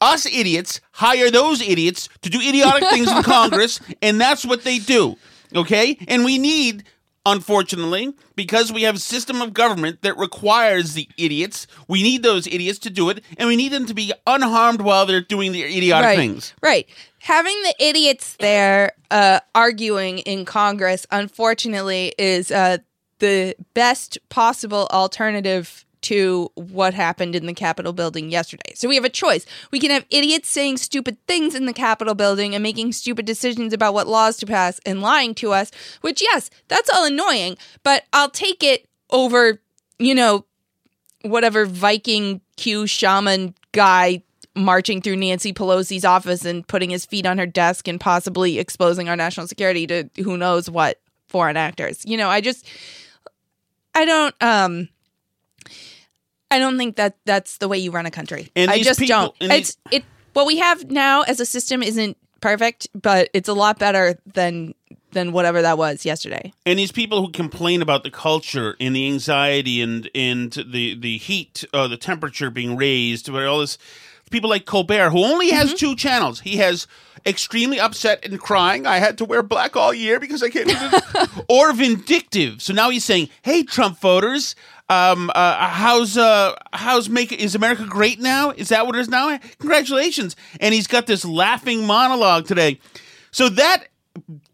[0.00, 4.78] us idiots hire those idiots to do idiotic things in Congress, and that's what they
[4.78, 5.16] do.
[5.54, 5.96] Okay?
[6.08, 6.84] And we need,
[7.24, 12.46] unfortunately, because we have a system of government that requires the idiots, we need those
[12.46, 15.66] idiots to do it, and we need them to be unharmed while they're doing their
[15.66, 16.18] idiotic right.
[16.18, 16.52] things.
[16.60, 16.86] Right.
[17.20, 22.78] Having the idiots there uh, arguing in Congress, unfortunately, is uh,
[23.18, 28.74] the best possible alternative to what happened in the Capitol building yesterday.
[28.74, 29.46] So we have a choice.
[29.70, 33.72] We can have idiots saying stupid things in the Capitol building and making stupid decisions
[33.72, 35.70] about what laws to pass and lying to us,
[36.02, 39.60] which, yes, that's all annoying, but I'll take it over,
[39.98, 40.44] you know,
[41.22, 44.22] whatever Viking Q shaman guy
[44.54, 49.08] marching through Nancy Pelosi's office and putting his feet on her desk and possibly exposing
[49.08, 52.04] our national security to who knows what foreign actors.
[52.04, 52.68] You know, I just
[53.94, 54.88] I don't um
[56.50, 58.50] I don't think that that's the way you run a country.
[58.54, 59.34] And I just people- don't.
[59.40, 63.54] and It's it what we have now as a system isn't perfect, but it's a
[63.54, 64.74] lot better than
[65.12, 66.52] than whatever that was yesterday.
[66.66, 71.18] and these people who complain about the culture and the anxiety and and the the
[71.18, 73.78] heat, uh, the temperature being raised, but all this.
[74.30, 75.76] People like Colbert, who only has Mm-hmm.
[75.76, 76.40] two channels.
[76.40, 76.86] He has
[77.26, 78.86] extremely upset and crying.
[78.86, 80.70] I had to wear black all year because I can't.
[81.48, 82.62] or vindictive.
[82.62, 84.54] So now he's saying, "Hey, Trump voters,
[84.88, 88.50] um, uh, how's uh, how's make is America great now?
[88.50, 89.38] Is that what it is now?
[89.58, 92.78] Congratulations!" And he's got this laughing monologue today.
[93.30, 93.88] So that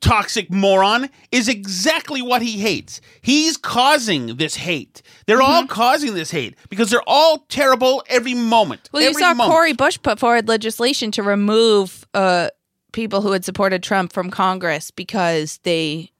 [0.01, 3.01] toxic moron is exactly what he hates.
[3.21, 5.03] He's causing this hate.
[5.27, 8.89] They're all causing this hate because they're all terrible every moment.
[8.93, 9.51] Well, you saw moment.
[9.51, 12.49] Cori Bush put forward legislation to remove uh,
[12.93, 16.11] people who had supported Trump from Congress because they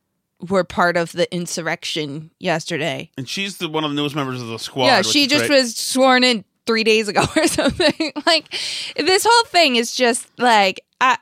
[0.49, 3.11] were part of the insurrection yesterday.
[3.17, 4.87] and she's the one of the newest members of the squad.
[4.87, 5.59] yeah, she just great.
[5.59, 8.13] was sworn in three days ago or something.
[8.27, 8.51] like
[8.97, 11.19] this whole thing is just like I.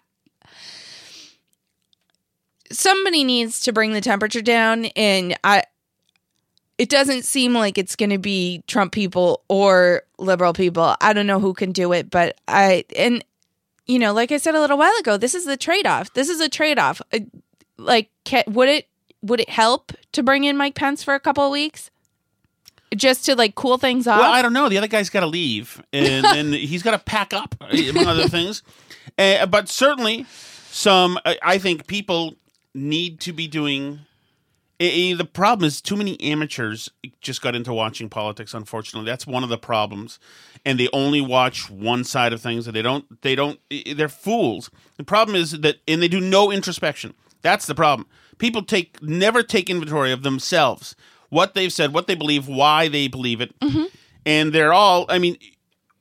[2.70, 5.62] Somebody needs to bring the temperature down, and I.
[6.76, 10.94] it doesn't seem like it's going to be Trump people or liberal people.
[11.00, 13.24] I don't know who can do it, but I and
[13.88, 16.12] you know, like I said a little while ago, this is the trade-off.
[16.12, 17.00] This is a trade-off.
[17.12, 17.20] Uh,
[17.78, 18.86] Like ca- would it
[19.22, 21.90] would it help to bring in Mike Pence for a couple of weeks?
[22.96, 24.20] Just to like cool things off?
[24.20, 24.68] Well, I don't know.
[24.68, 28.28] The other guy's got to leave, and, and he's got to pack up, among other
[28.28, 28.62] things.
[29.18, 30.24] Uh, but certainly,
[30.70, 32.34] some I I think people
[32.74, 34.00] need to be doing.
[34.80, 38.54] Eh, eh, the problem is too many amateurs just got into watching politics.
[38.54, 40.18] Unfortunately, that's one of the problems,
[40.64, 43.22] and they only watch one side of things, and they don't.
[43.22, 43.60] They don't.
[43.70, 44.70] They're fools.
[44.96, 47.14] The problem is that, and they do no introspection.
[47.42, 48.08] That's the problem.
[48.38, 50.94] People take never take inventory of themselves,
[51.28, 53.54] what they've said, what they believe, why they believe it,
[54.24, 55.06] and they're all.
[55.08, 55.36] I mean,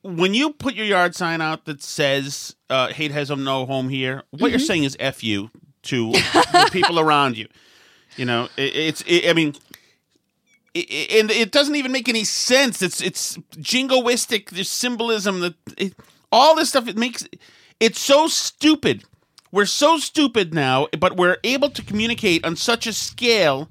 [0.04, 4.24] when you put your yard sign out that says uh, "Hate has no home here,"
[4.32, 5.50] what you're saying is "f you"
[5.84, 7.48] to the people around you.
[8.18, 9.04] You know, it, it's.
[9.08, 9.56] It, I mean,
[10.74, 12.82] it, and it doesn't even make any sense.
[12.82, 14.50] It's it's jingoistic.
[14.50, 15.94] There's symbolism that it,
[16.32, 16.88] all this stuff.
[16.88, 17.28] It makes
[17.80, 19.04] it's so stupid.
[19.52, 23.70] We're so stupid now, but we're able to communicate on such a scale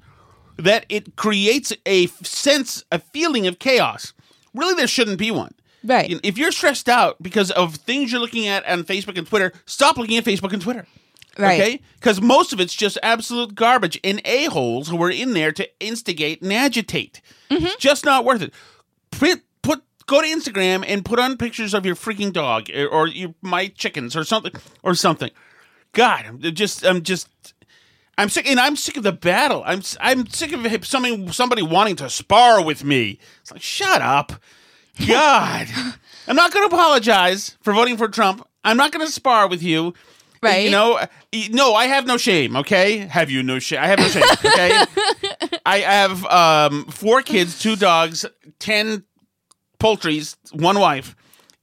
[0.56, 4.14] that it creates a sense, a feeling of chaos.
[4.54, 5.52] Really, there shouldn't be one.
[5.84, 6.18] Right.
[6.22, 9.98] If you're stressed out because of things you're looking at on Facebook and Twitter, stop
[9.98, 10.86] looking at Facebook and Twitter.
[11.38, 11.60] Right.
[11.60, 11.80] Okay?
[11.94, 16.40] Because most of it's just absolute garbage and a-holes who are in there to instigate
[16.42, 17.20] and agitate.
[17.50, 17.66] Mm-hmm.
[17.66, 18.54] It's just not worth it.
[19.10, 23.06] Put, put go to Instagram and put on pictures of your freaking dog or, or
[23.08, 25.30] your my chickens or something or something.
[25.92, 27.28] God, I'm just I'm just
[28.18, 29.62] I'm sick, and I'm sick of the battle.
[29.66, 33.18] I'm I'm sick of somebody somebody wanting to spar with me.
[33.42, 34.32] It's like shut up,
[35.06, 35.68] God.
[36.28, 38.46] I'm not going to apologize for voting for Trump.
[38.64, 39.94] I'm not going to spar with you.
[40.46, 40.64] Right.
[40.64, 41.00] You know,
[41.50, 42.56] no, I have no shame.
[42.56, 43.80] Okay, have you no shame?
[43.80, 44.22] I have no shame.
[44.44, 44.84] Okay,
[45.66, 48.24] I have um, four kids, two dogs,
[48.58, 49.04] ten
[49.78, 51.14] poultries, one wife,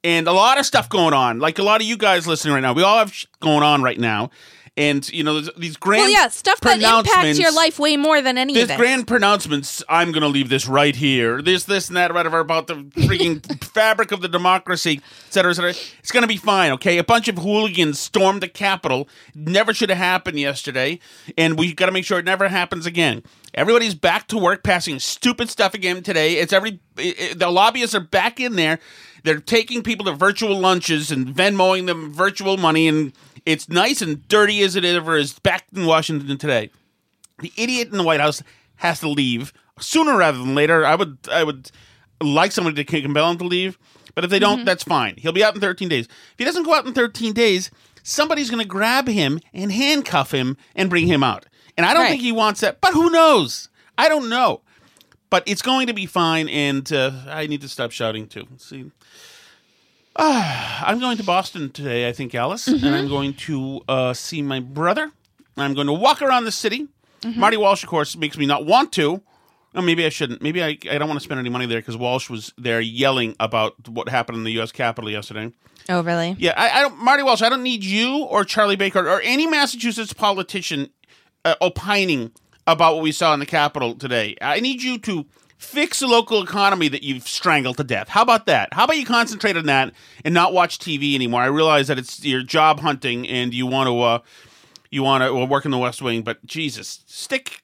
[0.02, 1.38] and a lot of stuff going on.
[1.38, 3.82] Like a lot of you guys listening right now, we all have sh- going on
[3.82, 4.30] right now,
[4.76, 8.36] and you know these grand well, yeah, stuff that impacts your life way more than
[8.36, 8.76] any it.
[8.76, 9.82] grand pronouncements.
[9.88, 11.40] I'm going to leave this right here.
[11.40, 15.54] This, this, and that, whatever about the freaking fabric of the democracy, et cetera, et
[15.54, 15.70] cetera.
[16.00, 16.98] It's going to be fine, okay?
[16.98, 19.08] A bunch of hooligans stormed the Capitol.
[19.34, 20.98] Never should have happened yesterday,
[21.38, 23.22] and we got to make sure it never happens again.
[23.54, 26.34] Everybody's back to work, passing stupid stuff again today.
[26.38, 28.80] It's every it, it- the lobbyists are back in there.
[29.24, 33.12] They're taking people to virtual lunches and Venmoing them virtual money, and
[33.44, 36.70] it's nice and dirty as it ever is back in Washington today
[37.40, 38.42] the idiot in the White House
[38.76, 40.84] has to leave sooner rather than later.
[40.86, 41.70] I would I would
[42.20, 43.78] like somebody to compel him to leave,
[44.14, 45.14] but if they don't, that's fine.
[45.18, 46.06] He'll be out in 13 days.
[46.06, 47.70] If he doesn't go out in 13 days,
[48.02, 51.46] somebody's going to grab him and handcuff him and bring him out.
[51.76, 52.10] And I don't Right.
[52.10, 53.68] think he wants that, but who knows?
[53.98, 54.60] I don't know.
[55.28, 58.46] But it's going to be fine, and uh, I need to stop shouting too.
[58.58, 58.92] See.
[60.16, 64.42] Ah, I'm going to Boston today, I think, Alice, and I'm going to uh, see
[64.42, 65.10] my brother.
[65.56, 66.88] I'm going to walk around the city.
[67.36, 69.22] Marty Walsh, of course, makes me not want to.
[69.74, 70.40] Or maybe I shouldn't.
[70.42, 73.34] Maybe I, I don't want to spend any money there because Walsh was there yelling
[73.40, 74.70] about what happened in the U.S.
[74.70, 75.52] Capitol yesterday.
[75.88, 76.36] oh, really?
[76.38, 77.42] Yeah, I, I don't, Marty Walsh.
[77.42, 80.90] I don't need you or Charlie Baker or any Massachusetts politician
[81.44, 82.30] uh, opining
[82.66, 84.36] about what we saw in the Capitol today.
[84.40, 85.26] I need you to
[85.64, 88.08] fix the local economy that you've strangled to death.
[88.08, 88.72] How about that?
[88.72, 89.92] How about you concentrate on that
[90.24, 91.42] and not watch TV anymore?
[91.42, 94.18] I realize that it's your job hunting and you want to uh,
[94.90, 97.62] you want to well, work in the West Wing, but Jesus, stick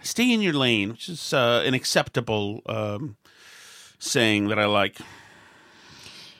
[0.00, 3.16] stay in your lane, which is uh, an acceptable um,
[3.98, 4.98] saying that I like.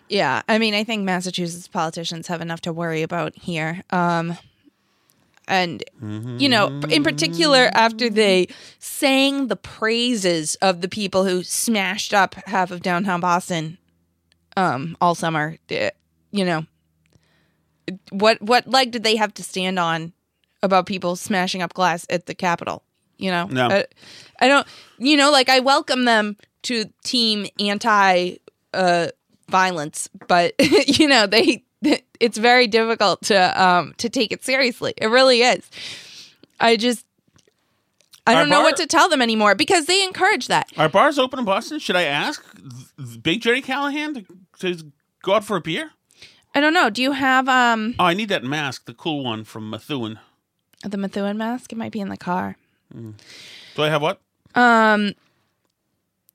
[0.08, 3.82] Yeah, I mean, I think Massachusetts politicians have enough to worry about here.
[3.90, 4.36] Um,
[5.48, 8.46] and, you know, in particular, after they
[8.78, 13.78] sang the praises of the people who smashed up half of downtown Boston
[14.56, 15.90] um, all summer, eh,
[16.30, 16.64] you know,
[18.10, 20.12] what what leg did they have to stand on
[20.62, 22.84] about people smashing up glass at the Capitol?
[23.18, 23.68] You know, No.
[23.68, 23.84] I,
[24.40, 24.66] I don't.
[24.98, 28.36] You know, like I welcome them to team anti
[28.72, 29.08] uh,
[29.48, 30.54] violence, but
[30.98, 31.64] you know they.
[32.20, 34.94] It's very difficult to um to take it seriously.
[34.96, 35.68] It really is.
[36.60, 37.04] I just.
[38.24, 40.68] I don't know bar- what to tell them anymore because they encourage that.
[40.76, 41.80] Are bars open in Boston?
[41.80, 42.40] Should I ask
[43.20, 44.24] Big Gerry Callahan to,
[44.60, 45.90] to go out for a beer?
[46.54, 46.88] I don't know.
[46.90, 50.20] Do you have um Oh, I need that mask, the cool one from Methuen.
[50.84, 51.72] the Methuen mask?
[51.72, 52.56] It might be in the car.
[52.94, 53.14] Mm.
[53.74, 54.20] Do I have what?
[54.54, 55.14] Um,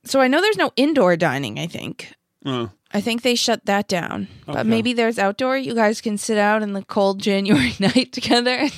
[0.04, 1.58] so I know there's no indoor dining.
[1.60, 2.12] I think.
[2.46, 4.28] Uh, I think they shut that down.
[4.48, 4.54] Okay.
[4.58, 5.58] But maybe there's outdoor.
[5.58, 8.70] You guys can sit out in the cold January night together.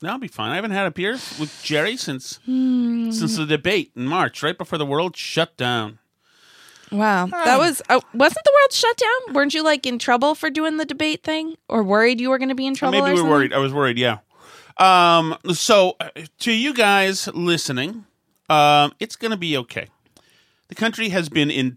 [0.00, 0.50] That'll be fine.
[0.50, 4.78] I haven't had a beer with Gerry since since the debate in March, right before
[4.78, 6.00] the world shut down.
[6.90, 9.34] Wow, that was uh, wasn't the world shut down?
[9.34, 12.50] Weren't you like in trouble for doing the debate thing, or worried you were going
[12.50, 13.00] to be in trouble?
[13.00, 13.52] Maybe we were worried.
[13.52, 13.96] I was worried.
[13.96, 14.18] Yeah.
[14.76, 15.36] Um.
[15.52, 16.10] So uh,
[16.40, 18.04] to you guys listening,
[18.50, 19.86] um, it's going to be okay.
[20.68, 21.76] The country has been in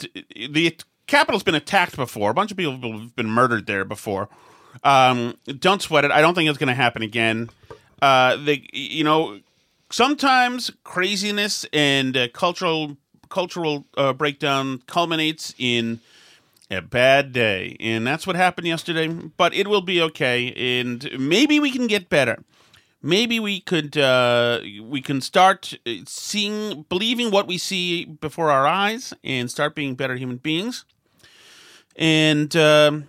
[0.50, 0.68] the
[1.08, 2.32] capital's been attacked before.
[2.32, 4.30] A bunch of people have been murdered there before.
[4.84, 6.12] Um, don't sweat it.
[6.12, 7.50] I don't think it's going to happen again.
[8.02, 9.40] Uh, they, you know,
[9.90, 12.98] sometimes craziness and uh, cultural
[13.30, 16.00] cultural uh, breakdown culminates in
[16.70, 19.08] a bad day, and that's what happened yesterday.
[19.08, 22.44] But it will be okay, and maybe we can get better.
[23.02, 28.68] Maybe we could uh, we can start uh, seeing, believing what we see before our
[28.68, 30.86] eyes, and start being better human beings.
[31.96, 33.08] And um,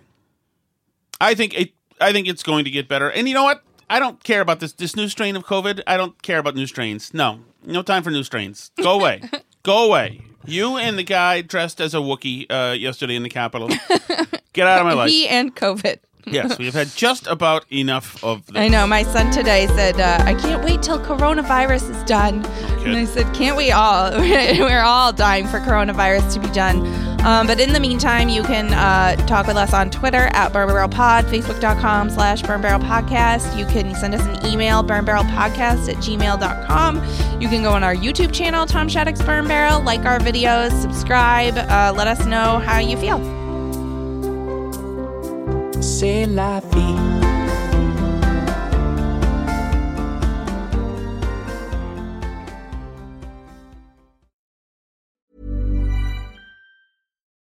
[1.19, 1.71] I think it.
[1.99, 3.09] I think it's going to get better.
[3.09, 3.63] And you know what?
[3.89, 5.81] I don't care about this this new strain of COVID.
[5.87, 7.13] I don't care about new strains.
[7.13, 8.71] No, no time for new strains.
[8.81, 9.21] Go away.
[9.63, 10.21] Go away.
[10.45, 13.67] You and the guy dressed as a Wookiee uh, yesterday in the Capitol.
[14.53, 15.09] Get out of my life.
[15.09, 15.97] He and COVID.
[16.25, 18.55] yes, we have had just about enough of this.
[18.57, 18.85] I know.
[18.87, 22.45] My son today said, uh, "I can't wait till coronavirus is done."
[22.85, 24.11] And I said, "Can't we all?
[24.19, 28.73] We're all dying for coronavirus to be done." Um, but in the meantime, you can
[28.73, 33.57] uh, talk with us on Twitter at Burn Barrel Pod, Facebook.com slash Burn Barrel Podcast.
[33.57, 37.41] You can send us an email, burnbarrelpodcast at gmail.com.
[37.41, 41.57] You can go on our YouTube channel, Tom Shattuck's Burn Barrel, like our videos, subscribe,
[41.57, 43.19] uh, let us know how you feel.
[45.81, 47.46] C'est la vie.